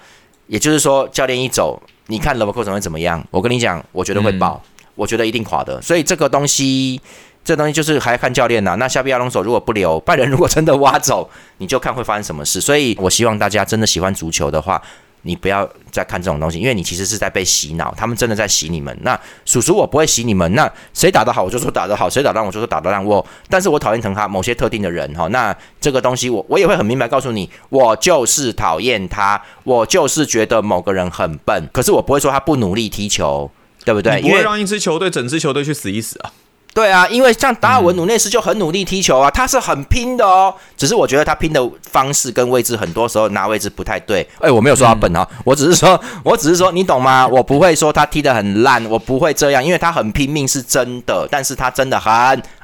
[0.46, 3.22] 也就是说，教练一走，你看勒沃库森会怎么样？
[3.30, 4.62] 我跟你讲，我觉得会爆。
[4.94, 5.80] 我觉得一定垮的。
[5.82, 7.00] 所以这个东西，
[7.44, 8.76] 这东西就是还要看教练呐。
[8.76, 12.60] 那下比亚龙手如果不留，拜仁如果真的挖走，你就看会发生什么事。
[12.60, 14.82] 所以我希望大家真的喜欢足球的话。
[15.26, 18.96] 你不要再看这种东西，因为你其实是在被洗脑，他们真的在洗你们。
[19.02, 23.04] 那叔叔我不会洗你们，那谁打得好我就说打得好，谁打得烂我就说打得烂。
[23.04, 25.26] 我，但是我讨厌疼哈某些特定的人哈。
[25.28, 33.50] 那这个东西我我也会很明白告诉你，我就是讨厌他，我就是觉得某个人很笨，可是我不会说他不努力踢球，
[33.84, 34.22] 对不对？
[34.22, 36.30] 不会让一支球队整支球队去死一死啊。
[36.76, 40.54] 对啊，因为像达尔文努内斯就很努力踢球啊，他是很拼的哦。
[40.76, 44.28] 只是我觉得他拼的方式跟位置，很多时候拿位置不太对。
[44.40, 47.26] 哎，我没有说他笨啊，我只是说，我只是说，你懂吗？
[47.26, 52.12] 我不会说他踢得很烂，我不会这样，因为他很拼命是真的，但是他真的很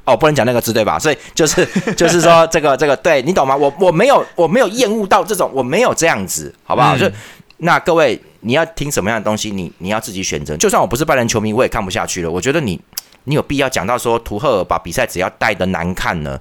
[0.05, 0.98] 哦，不能讲那个字对吧？
[0.98, 3.57] 所以就是 就是说这个这个，对你懂吗？
[3.57, 6.94] 我我没有我没有厌恶到这种，我没有这样子，好不好？
[6.98, 7.11] 就
[7.57, 10.57] 那各位，你要听什么样的东西，你你要自己选择。
[10.57, 12.31] 就算我不是拜仁球迷，我也看不下去了。
[12.31, 12.81] 我觉得你。
[13.25, 16.37] 你有必要讲到说图赫尔把比赛只要带的难看呢，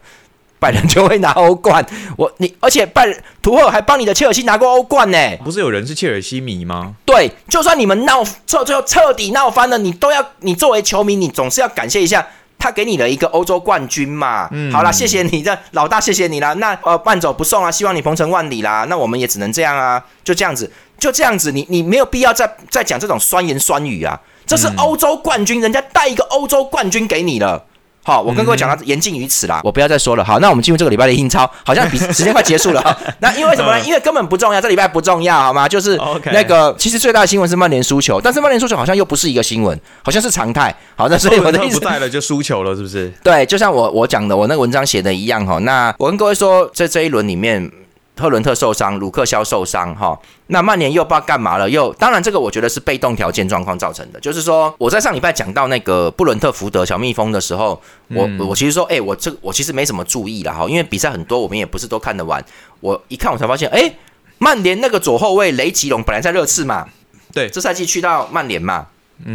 [0.58, 1.86] 拜仁就会拿欧冠。
[2.18, 3.06] 我你而且拜
[3.40, 5.38] 图赫尔还帮你的切尔西拿过欧冠呢。
[5.44, 6.96] 不是有人是切尔西迷吗？
[7.06, 14.50] 对，就算你们闹彻最后彻底闹翻了，你都要你作为球迷，你总是要感谢一下他给你的一个欧洲冠军嘛。
[14.52, 16.54] 嗯，好啦，谢谢你的老大，谢谢你啦。
[16.54, 18.88] 那呃，慢走不送啊，希望你鹏程万里啦。
[18.90, 21.52] 那我们也只能这样啊，就这样子，就这样子。
[21.52, 24.18] 你你没有必要再再讲这种酸言酸语啊。
[24.46, 27.66] 这是欧洲冠军，人家带一个欧洲冠军给你了。
[28.04, 30.24] 好，我跟各位讲到言尽于此啦，我不要再说了。
[30.24, 32.98] 好，那我们进入这个礼拜的英超，好像比 时间快结束了。
[33.22, 33.80] 那因为什么呢？
[33.86, 35.70] 因为根本不重要，这礼拜不重要，好吗？
[35.70, 35.96] 就是
[36.34, 40.76] 那个，其实最大的新闻是曼联输球，但是曼联输球好像又不是一个新闻，好像是常态。
[40.96, 43.14] 好，那所以我的意思不带了就输球了，是不是？
[43.24, 45.60] 对，就像我我讲的，我那个文章写的一样哈。
[45.60, 47.72] 那我跟各位说，在这一轮里面。
[48.18, 62.44] 赫伦特受伤，鲁克肖受伤，哈，那曼联又不知道干嘛了，又当然这个我觉得是被动条件状况造成的，就是说我在上礼拜讲到那个布伦特福德小蜜蜂的时候，我我其实说，哎，我这我其实没什么注意了哈，因为比赛很多，我们也不是都看得完，
[62.82, 63.92] 我一看我才发现，哎，
[64.38, 66.86] 曼联那个左后卫雷吉隆本来在热刺嘛，
[67.34, 68.88] 对，这赛季去到曼联嘛，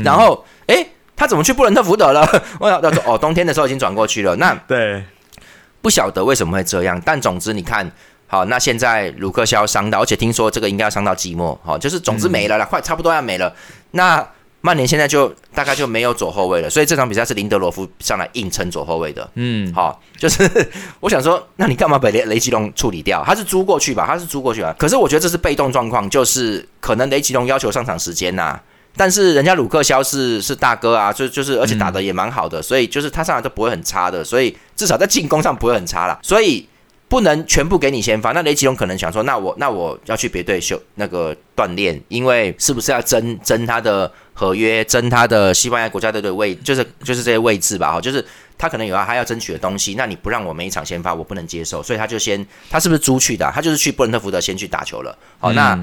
[0.05, 0.87] 然后哎，
[1.17, 2.25] 他怎么去布伦特福德了？
[2.61, 5.03] 我想哦，冬天的时候已经转过去了，那对，
[5.81, 7.91] 不晓得为什么会这样，但总之你看。
[8.29, 13.55] 好，那现在鲁克肖伤到，而且听说这个应该要伤到季末，好，就是总之没了了，快差不多要没了。
[13.93, 14.27] 那
[14.63, 19.31] 曼联现在就大概就没有左后卫了，所以这场比赛是林德罗夫上来硬撑左后卫的。
[19.35, 20.43] 嗯，好， 就是
[20.99, 23.23] 我想说，那你干嘛把雷雷吉隆处理掉？
[23.25, 24.05] 他是租过去吧？
[24.05, 24.75] 他是租过去啊。
[24.77, 28.59] 可是我觉得这是被动状况，就是可能雷吉隆要求上场时间呐，
[28.97, 36.69] 但是人家鲁克肖是是大哥啊，就就是而且打的也蛮好的，所以就是他上来都不会很差的，所以至少在进攻上不会很差啦，所以。
[37.09, 48.25] 不能全部给你先发，那雷吉隆可能想说，那我那我要去别队修那个锻炼，因为是不是要争争他的合约，争他的西班牙国家队的位，就是就是这些位置吧，哈，就是
[48.59, 53.49] 他可能有他要争取的东西，那你不让我每一场先发，我不能接受，所以他就先他是不是租去的？
[53.55, 55.17] 他就是去布伦特福德先去打球了。
[55.39, 55.79] 好，那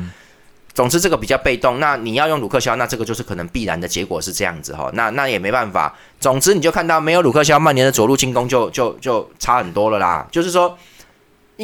[0.74, 5.96] 总之这个比较被动，那你要用鲁克肖，那这个就是可能必然的结果是这样子哈，那那也没办法。
[6.20, 10.78] 总之你就看到没有鲁克肖，曼联的左路进攻就就就差很多了啦，就是说。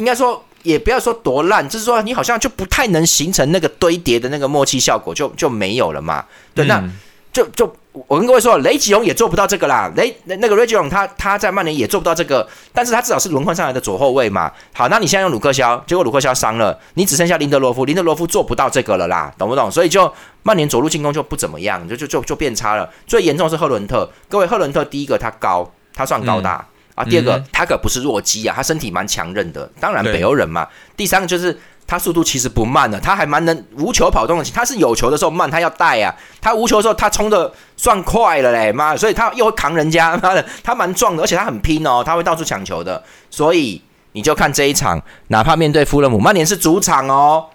[0.00, 6.24] 应该说，也不要说多烂，就是说你好像就不太能形成那个堆叠的那个默契效果，就就没有了嘛。
[6.54, 6.82] 对，那
[7.30, 7.70] 就就
[8.06, 9.92] 我跟各位说，雷吉隆也做不到这个啦。
[9.94, 14.50] 雷那那个雷吉隆他他在曼联也做不到这个，但是他至少是轮换上来的左后卫嘛。
[14.72, 19.70] 好，那你现在用鲁克肖，结果鲁克肖伤了，你只剩下林德罗夫，林德罗夫做不到这个了啦，懂不懂？
[19.70, 20.10] 所以就
[20.44, 22.88] 曼联左路进攻就不怎么样，就就就就变差了。
[23.06, 26.66] 最严重是赫伦特，各位赫伦特第一个他高，他算高大。
[27.00, 30.66] 啊，第二个他可不是弱鸡啊，他身体蛮强韧的，当然北欧人嘛。
[30.96, 34.44] 第三个就是他速度其实不慢的，他还蛮能无球跑动的。
[34.52, 36.14] 他是有球的时候慢，他要带啊。
[36.40, 38.98] 他无球的时候他冲的算快了嘞，妈的！
[38.98, 43.02] 所以他又会扛人家， 妈的，他蛮壮的，而且他很拼哦，他会到处抢球的。
[43.30, 43.82] 所以
[44.12, 47.46] 你就看这一场，哪怕面对富勒姆，曼联是主场哦，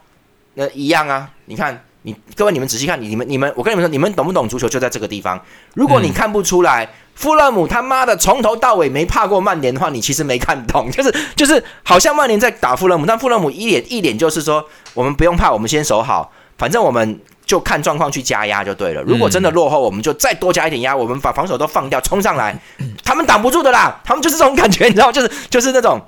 [0.56, 1.30] 那一样啊。
[1.46, 5.44] 你看，你各位你们仔细看，你你们你们，我跟你们说，你们懂不懂足球就在这个地方。
[5.74, 6.88] 如果你看不出来。
[7.16, 14.62] 富勒姆他妈的从头到尾没怕过曼联的话，你其实没看懂， 就是就是好像曼联在打富勒姆，但富勒姆一脸一脸就是说
[14.94, 19.02] 我们不用怕，我们先守好，反正我们就看状况去加压就对了。
[19.04, 22.60] 如果真的落后，我们就再多加一点压，我们把防守都放掉，冲上来，
[23.06, 24.02] 他们挡不住的啦。
[24.04, 26.02] 他们就是这种感觉，你知道，就是就是那种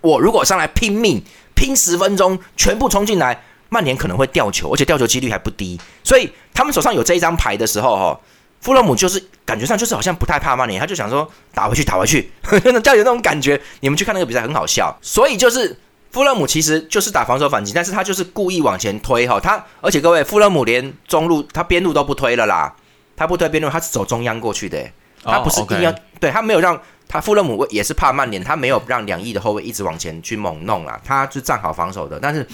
[0.00, 1.20] 我如果上来拼命
[1.56, 5.80] 拼十分钟，全部冲进来，曼联可能会掉球，而且掉球几率还不低。
[6.04, 8.20] 所以他们手上有这一张牌的时候，哈。
[8.60, 12.30] 富勒姆就是感觉上就是好像不太怕曼联，他就想说打回去打回去，
[12.62, 13.58] 那叫有那种感觉。
[13.80, 15.74] 你们去看那个比赛很好笑，所以就是
[16.10, 22.76] 富勒姆其实就是打防守反击，但是他就是故意往前推哈他，而且各位富勒姆连中路他边路都不推了啦。
[23.16, 24.86] 他不推边路，他是走中央过去的，
[25.24, 26.78] 他不是哦硬要、，OK 对他没有让
[27.08, 32.46] 他富勒姆也是怕曼联，他没有让两翼的后卫一直往前去猛弄啦，他是站好防守的，但是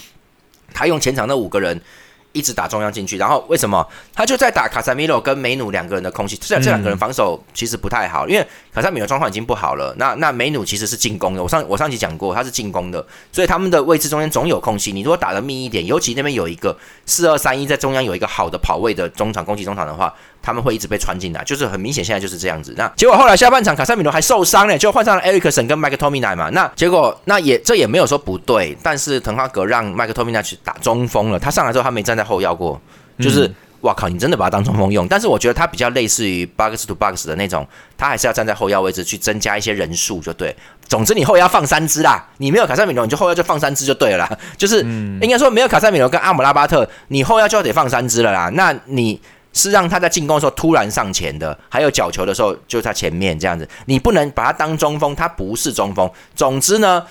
[0.76, 1.80] 他用前场那五个人。
[2.32, 6.36] 一直打中央进去，然后为什么他就在打卡塞米罗跟梅努两个人的空隙？
[6.36, 9.94] 这这两个人防守其实不太好，因为卡塞米罗状况已经不好了。
[9.96, 14.92] 那那梅努其实是进攻的，我上我上集讲过他是进攻的，所以他们的位置中间总有空隙。
[14.92, 20.14] 你如果打得密一点，尤其那边有一个四二三一在中央有一个好的跑位的中场攻击中场的话，
[20.46, 22.72] 他们会一直被穿进来，就是很明显现在就是这样子。
[22.76, 26.48] 那结果后来下半场卡塞米罗还受伤了，就换上了埃里克森跟麦克托米奈嘛。
[26.50, 32.80] 那结果那也这也没有说不对，但是滕哈格让麦克托米奈去打中锋了，他上来之后他没站在后腰过。
[33.18, 34.10] 就是，哇靠！
[34.10, 35.08] 你真的把他当中锋用？
[35.08, 40.54] 但是我觉得他比较类似于 box to box 的那种，他还是要站在后腰位置去增加一些人数，就对。
[40.86, 44.38] 总之，你后腰放三支啦，你没有卡塞米罗，你就后腰就放三支就对了啦。
[44.58, 48.50] 就是应该说，没有卡塞米罗跟阿姆拉巴特，你后腰就得放三支了啦。
[48.52, 49.18] 那你
[49.56, 56.08] 是让他在进攻的时候突然上前的，还有角球的时候就在前面这样子，你不能把他当中锋，他不是中锋。
[56.36, 57.04] 总之呢。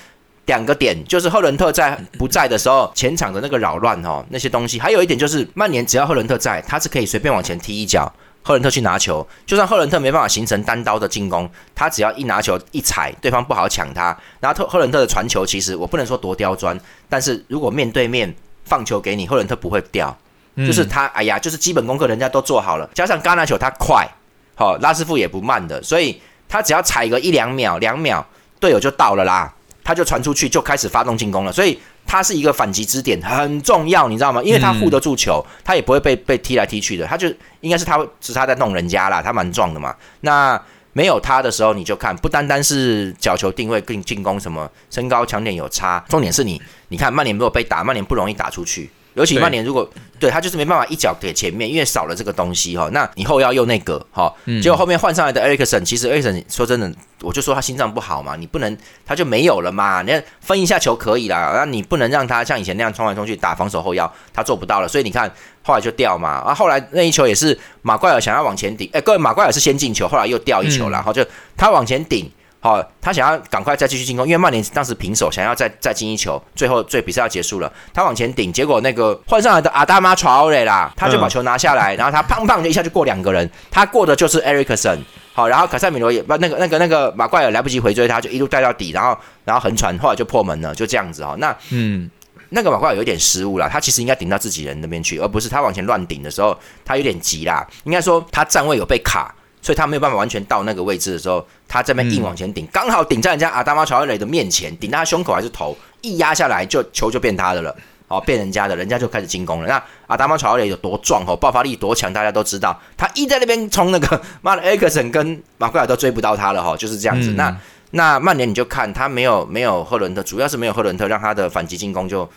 [0.46, 4.80] 两个点就是赫伦特在不在的时候，前场的那个扰乱哦，那些东西。
[4.80, 8.06] 还有一点就是，曼联只要赫伦特在，他是可以随便往前踢一脚，
[8.44, 9.28] 赫伦特去拿球。
[9.48, 14.16] 就算赫伦特没办法形成单刀的进攻，他只要一拿球一踩，对方不好抢他。
[14.40, 16.80] 然后特赫伦特的传球，其实我不能说多刁钻，
[17.10, 18.32] 但是如果面对面
[18.66, 20.16] 放球给你，赫伦特不会掉。
[20.58, 24.08] 就是他，哎呀，就是基本功课人家都做好了，加上橄榄球他快，
[24.56, 28.26] 好、拉师傅也不慢的，所以他只要踩个一两秒，两秒
[28.60, 29.54] 队友就到了啦。
[29.88, 34.42] 他就传出去，就开始发动进攻了，所以他是一个反击支点，很重要，你知道吗？
[34.42, 39.96] 因为他护得住球，他也不会被被踢来踢去的，他就应该是他是他在弄人家啦，他蛮壮的嘛。
[40.22, 40.60] 那
[40.94, 48.90] 没有他的时候，你就看不单单是角球定位跟进攻什么身高强点有差，重点是你你看曼联如果被打，曼联不容易打出去。
[49.16, 52.90] 尤其曼联如果对他就是没办法一脚给前面，因为少了这个东西哈。
[52.92, 60.02] 那你后腰又那个哈，结果后面换上来的埃里克森，其实埃里克森说真的，我就说他心脏不好嘛，你不能他就没有了嘛。
[60.02, 64.88] 你分一下球可以啦，那你不能让他像以前那样冲来冲去打防守后腰，他做不到了。
[64.88, 65.30] 所以你看
[65.64, 71.26] 后来就掉嘛，啊后来那一球也是马怪尔想要往前顶，哎各位马怪尔是先进球，后来又掉一球了，然后就
[71.56, 72.30] 他往前顶。
[72.66, 85.00] 好、他想要赶快再继续进攻，因为曼联当时平手，想要再再进一球，最后最比赛要结束了，他往前顶，结果那个换上来的阿达玛传奥雷啦，他就把球拿下来，然后他砰砰就一下就过两个人，他过的就是埃里克森，
[85.32, 92.10] 好，然后卡塞米罗也不那个那个那个马怪尔来不及回追他，就一路带到底，然后然后横传，后来就破门了，就这样子哈、那嗯，
[92.50, 97.64] 那个马怪尔有点失误啦，他其实应该顶到自己人那边去，而不是他往前乱顶的时候，他有点急啦。
[97.84, 107.76] 应该说他站位有被卡，所以他没有办法完全到那个位置的时候，他这边硬往前顶，刚、好顶在人家阿达玛乔尔雷的面前，顶到他胸口还是头，一压下来就球就变他的了。
[108.08, 109.68] 哦，变人家的，人家就开始进攻了。
[109.68, 112.80] 那阿达玛乔尔雷有多壮哦，爆发力多强，大家都知道。
[112.96, 117.32] 他一在那边冲那个妈的埃克森跟马奎尔都追不到他了哈、就是这样子。
[117.32, 117.58] 嗯那
[117.92, 122.30] 那曼联你就看他没有没有赫伦特，主要是没有赫伦特，让他的反击进攻就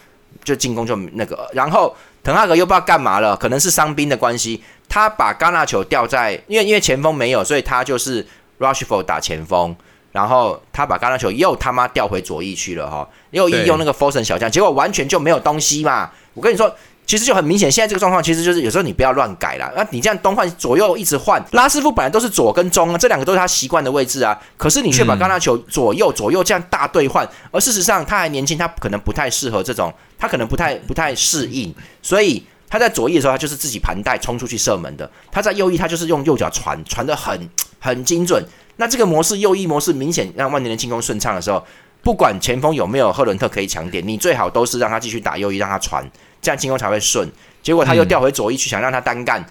[0.43, 1.95] 就进攻就那个，然后
[2.29, 8.27] 滕哈格又不知道干嘛了，可能是伤兵的关系，他把戛纳球吊在，因为因为前锋没有，所以他就是
[8.59, 9.75] Rushford 打前锋，
[10.13, 16.75] 然后他把戛纳球又他妈调回左翼去了哈，右翼对用那个 foson 小将，结果完全就没有东西嘛，我跟你说。
[17.09, 19.73] 其实就很明显，现在这个状况其实就是有时候你不要乱改啦。
[19.75, 24.39] 那你这样东换左右一直换，拉师傅本来都是左跟中啊，这两个都是他习惯的位置啊。
[24.59, 37.49] 可是你却把嗯橄榄球左右左右这样大兑换，而事实上他还年轻，他可能不太适合这种，他可能不太不太适应，所以他在左翼的时候，他就是自己盘带冲出去射门的；他在右翼，他就是用右脚传，传的很
[37.81, 38.45] 很精准。
[38.77, 41.65] 那这个模式右翼模式明显让万年的进攻顺畅的时候，
[42.03, 46.07] 不管前锋有没有赫伦特可以抢点，你最好都是让他继续打右翼，让他传，
[46.41, 47.31] 这样进攻才会顺。
[47.63, 49.45] 结果他又调回左翼去，想让他单干，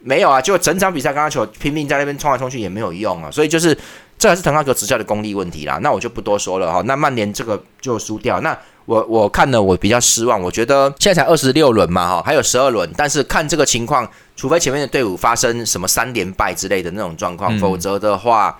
[0.00, 3.76] 没有啊，结果整场比赛刚刚球拼命在那边冲来冲去也没有用啊，所以就是
[4.18, 5.78] 这还是滕哈格执教的功力问题啦。
[5.82, 6.82] 那我就不多说了哈。
[6.82, 8.40] 那曼联这个就输掉。
[8.40, 18.58] 那我我看了我比较失望，我觉得现在才二十六轮嘛哈，还有十二轮，但是看这个情况，除非前面的队伍发生什么三连败之类的那种状况，嗯否则的话，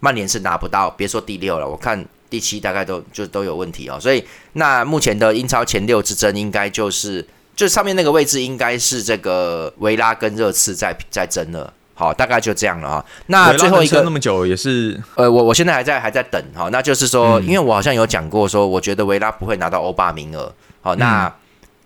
[0.00, 2.04] 曼联是拿不到，别说第六了，我看。
[2.34, 7.24] 第七大概都就都有问题哦，所以那目前的英超前六之争应该就是
[7.54, 11.72] 就上面那个位置应该是这个维拉跟热刺在在争了。
[11.94, 13.06] 好，大概就这样了哈。
[13.28, 20.52] 那最后一个那么久也是呃，我我现在还在还在等哈，那就是说，嗯因为我好像有讲过说，我觉得维拉不会拿到欧霸名额。
[20.80, 21.32] 好，那、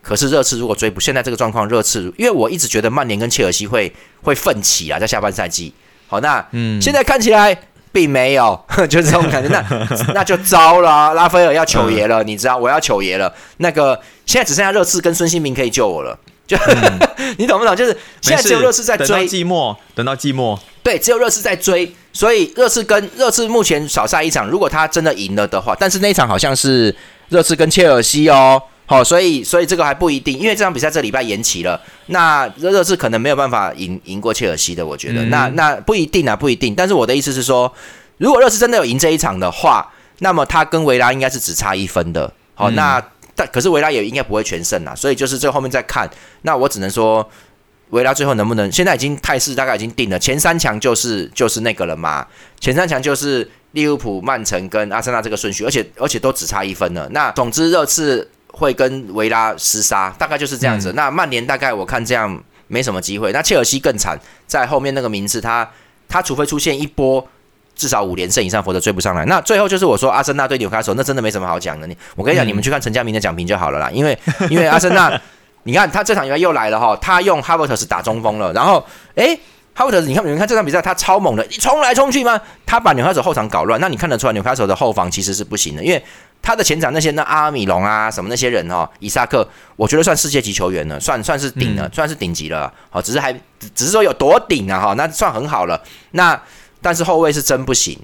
[0.00, 3.92] 可是热刺如果追不现在这个状况，热刺因为我一直觉得曼联跟切尔西会
[4.22, 5.74] 会奋起啊，在下半赛季。
[6.06, 7.54] 好，那嗯，现在看起来
[7.92, 8.58] 并没有，
[8.88, 9.48] 就是这种感觉。
[9.48, 9.64] 那
[10.14, 13.32] 那就糟了啊，拉斐尔要求爷了，你知道我要求爷了。
[13.58, 16.18] 那个现在只剩下热刺跟孙兴民可以救我了。
[16.46, 16.56] 就、
[17.36, 17.76] 你懂不懂？
[17.76, 26.94] 就是现在只有热刺在等到追，寂寞，等到寂寞，对，只有热刺在追，所以热刺跟热刺目前少赛一场，如果他真的赢了的话，但是那一场好像是
[27.28, 36.74] 热刺跟切尔西哦，好、所以所以这个还不一定，因为这场比赛这礼拜延期了，那热热刺可能没有办法赢赢过切尔西的，我觉得，嗯那那不一定啊，不一定。
[36.74, 37.72] 但是我的意思是说，
[38.16, 43.02] 如果热刺真的有赢这一场的话，那么他跟维拉应该是只差一分的，好、嗯那
[43.36, 46.10] 但可是维拉也应该不会全胜啊，所以就是这后面再看，
[46.42, 47.28] 那我只能说。
[47.90, 48.70] 维拉最后能不能？
[48.70, 52.26] 现在已经态势大概已经定了，前三强就是就是那个了嘛。
[52.60, 57.08] 前三强就是利物浦、曼城跟阿森纳这个顺序，而且而且都只差一分了。
[57.12, 60.92] 那总之热刺会跟维拉厮杀，大概就是这样子。
[60.94, 63.32] 那曼联大概我看这样没什么机会。
[63.32, 65.70] 那切尔西更惨，在后面那个名次，他
[66.08, 67.26] 他除非出现一波。
[67.78, 69.24] 至少五连胜以上，否则追不上来。
[69.26, 71.86] 那最后就是我说阿森纳对纽卡索，那真的没什么好讲的。
[71.86, 73.88] 你我跟你讲，嗯你们去看陈家明的讲评就好了啦。
[73.92, 74.18] 因为
[74.50, 75.16] 因为阿森纳，
[75.62, 78.84] 你看他这场比赛又来了哈，他用哈伯特斯打中锋了，然后
[79.14, 79.38] 诶，
[79.78, 82.40] 哈伯特斯，你看你们看这场比赛他超猛的，你冲来冲去吗？
[82.66, 86.04] 他把纽卡手后场搞乱，那你看得出来纽卡手的后防其实是不行的，因为
[86.42, 92.74] 他的前场那些那阿米隆啊什么那些人哦，伊萨克，我觉得算世界级球员了，算算是顶了，算是顶级了。
[92.90, 95.80] 好，只是还只只是说有多顶啊哈，那算很好了。
[96.10, 96.42] 那
[96.82, 97.96] 但是后卫是真不行，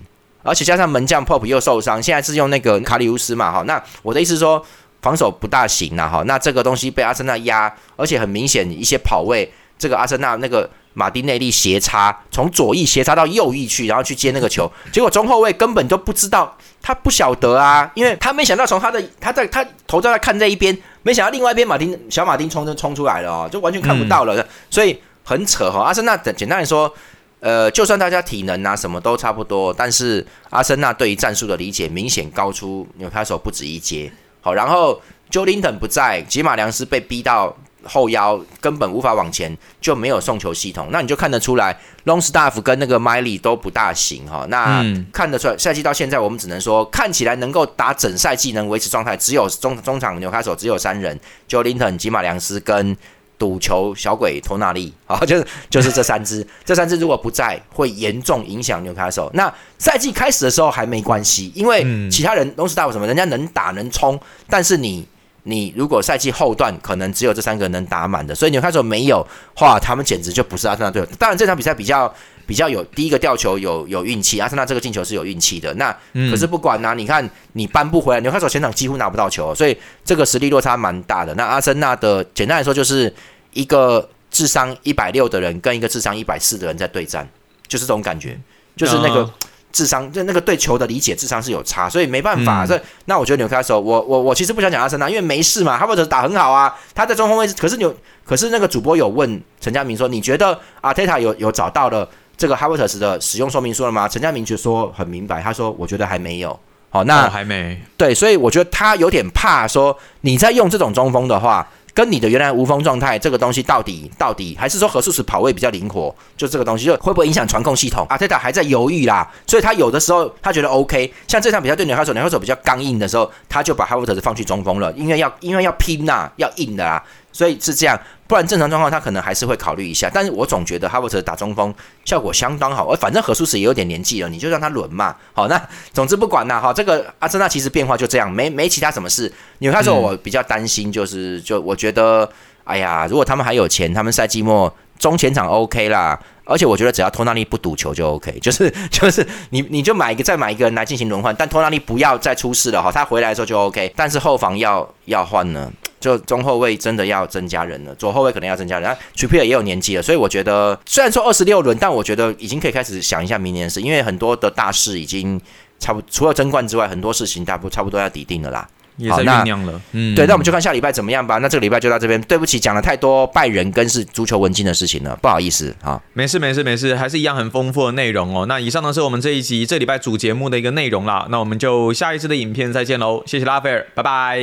[0.44, 3.62] 而且加上门将 Pop 又受伤，现在是用那个卡里乌斯嘛哈。
[3.62, 4.64] 那我的意思是说
[5.02, 6.22] 防守不大行啊哈。
[6.24, 26.92] 那这个东西被阿森纳压，而且很明显一些跑位，这个阿森纳那个马丁内利斜插，从左翼斜插到右翼去，然后去接那个球，结果中后卫根本都不知道，他不晓得啊，因为他没想到从他的他在他头在看这一边，没想到另外一边马丁小马丁冲就冲出来了哦，就完全看不到了，所以很扯哈、阿森纳简单来说。
[27.40, 34.10] 呃，就算大家体能啊什么都差不多，但是阿森纳对于战术的理解明显高出纽卡手不止一阶。
[34.40, 34.98] 好，然后
[35.30, 37.54] Joe Linton 不在，吉马良斯被逼到
[37.86, 40.88] 后腰，根本无法往前，就没有送球系统。
[40.90, 44.46] 那你就看得出来，Longstaff 跟那个 Miley 都不大行哈。
[44.48, 51.18] 那嗯看得出来，赛季到现在，我们只能说看起来能够打整赛季能维持状态，只有中中场纽卡手只有三人
[51.48, 52.96] ，Joe Linton、吉马良斯跟。
[53.36, 59.28] 赌球小鬼托纳利，啊， 就是就是这三支， 这三支如果不在，会严重影响纽卡手。
[59.34, 64.18] 那赛季开始的时候还没关系，因为嗯其他人 Longstaff 什么，人家能打能冲，
[64.48, 65.06] 但是你
[65.44, 71.08] 你如果赛季后段可能只有这三个能打满的，所以纽卡索没有话，他们简直就不是阿森纳队友。
[71.18, 72.12] 当然这场比赛比较
[72.46, 75.72] 比较有第一个吊球有有运气，阿森纳这个进球是有运气的。
[75.74, 81.34] 那嗯可是不管呐、你看你扳不回来，纽卡索前场几乎拿不到球，所以这个实力落差蛮大的。
[81.34, 83.12] 那阿森纳的简单来说就是
[83.52, 87.28] 一个智商一百六的人跟一个智商一百四的人在对战，
[87.68, 88.38] 就是这种感觉，
[88.76, 89.30] 就是那个嗯
[89.74, 92.64] 智商，就那个对球的理解智商是有差，所以没办法。
[92.64, 97.92] 嗯所以那我觉得纽卡手，我我我其实不想讲阿森纳，因为没事嘛，哈伯特打很好啊，他在中锋位置，可是纽
[98.24, 104.08] 可是那个主播有问陈家明说，你觉得阿泰塔有有找到了这个哈伯特斯的使用说明书了吗？
[104.08, 106.58] 陈家明就说很明白，他说我觉得还没有。
[106.90, 118.04] 好，那、哦还没，对，所以我觉得他有点怕说你在用这种中锋的话，跟你的原来无锋状态这个东西到底到底还是说何素史跑位比较灵活，就这个东西就会不会影响传控系统？
[118.10, 127.00] 阿泰塔还在犹豫啦，所以他有的时候他觉得 OK，像这场比赛对纽卡手，纽卡手比较刚硬的时候，他就把哈弗特斯放去中锋了，因为要因为要拼呐、要硬的啦，
[127.34, 128.00] 所以是这样。
[128.26, 131.72] 不然正常状况他可能还是会考虑一下，但是我总觉得哈伯特打中锋
[132.06, 135.14] 效果相当好，而反正何舒斯也有点年纪了，你就让他轮嘛。
[135.34, 135.60] 好，那
[135.92, 139.30] 总之不管啦，哈，这个阿森纳其实变化就这样，没没其他什么事。
[139.58, 142.26] 纽卡说我比较担心，就是就我觉得，
[142.64, 146.18] 哎呀，如果他们还有钱，他们赛季末中前场 OK 啦。
[146.46, 153.90] 而且我觉得只要托纳利不赌球就 OK， 就是就是你你就买一个再买一个人来进行轮换，但托纳利不要再出事了哈，他回来的时候就 OK。
[153.96, 158.86] 但是后防要要换呢，就中后卫真的要增加人了，左后卫可能要增加人。
[158.86, 165.40] 那 t r i p p i e r 也有年纪了，所以我觉得虽然说二十六轮，但我觉得已经可以开始想一下明年的事，因为很多的大事已经
[165.78, 168.68] 差不除了争冠之外，很多事情大不差不多要抵定了啦。
[168.96, 169.80] 也在酝酿了。
[169.92, 171.38] 嗯，对，那我们就看下礼拜怎么样吧。
[171.38, 176.00] 那这个礼拜就到这边，对不起，讲了太多拜仁跟是足球文经的事情了，不好意思啊。
[176.12, 178.46] 没事没事没事，还是一样很丰富的内容哦。
[178.46, 181.26] 那以上呢是我们这一集这礼拜主节目的一个内容啦。
[181.30, 184.40] 那我们就下一次的影片再见喽，谢谢拉斐尔，拜拜。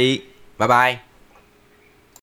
[0.58, 1.11] 拜拜。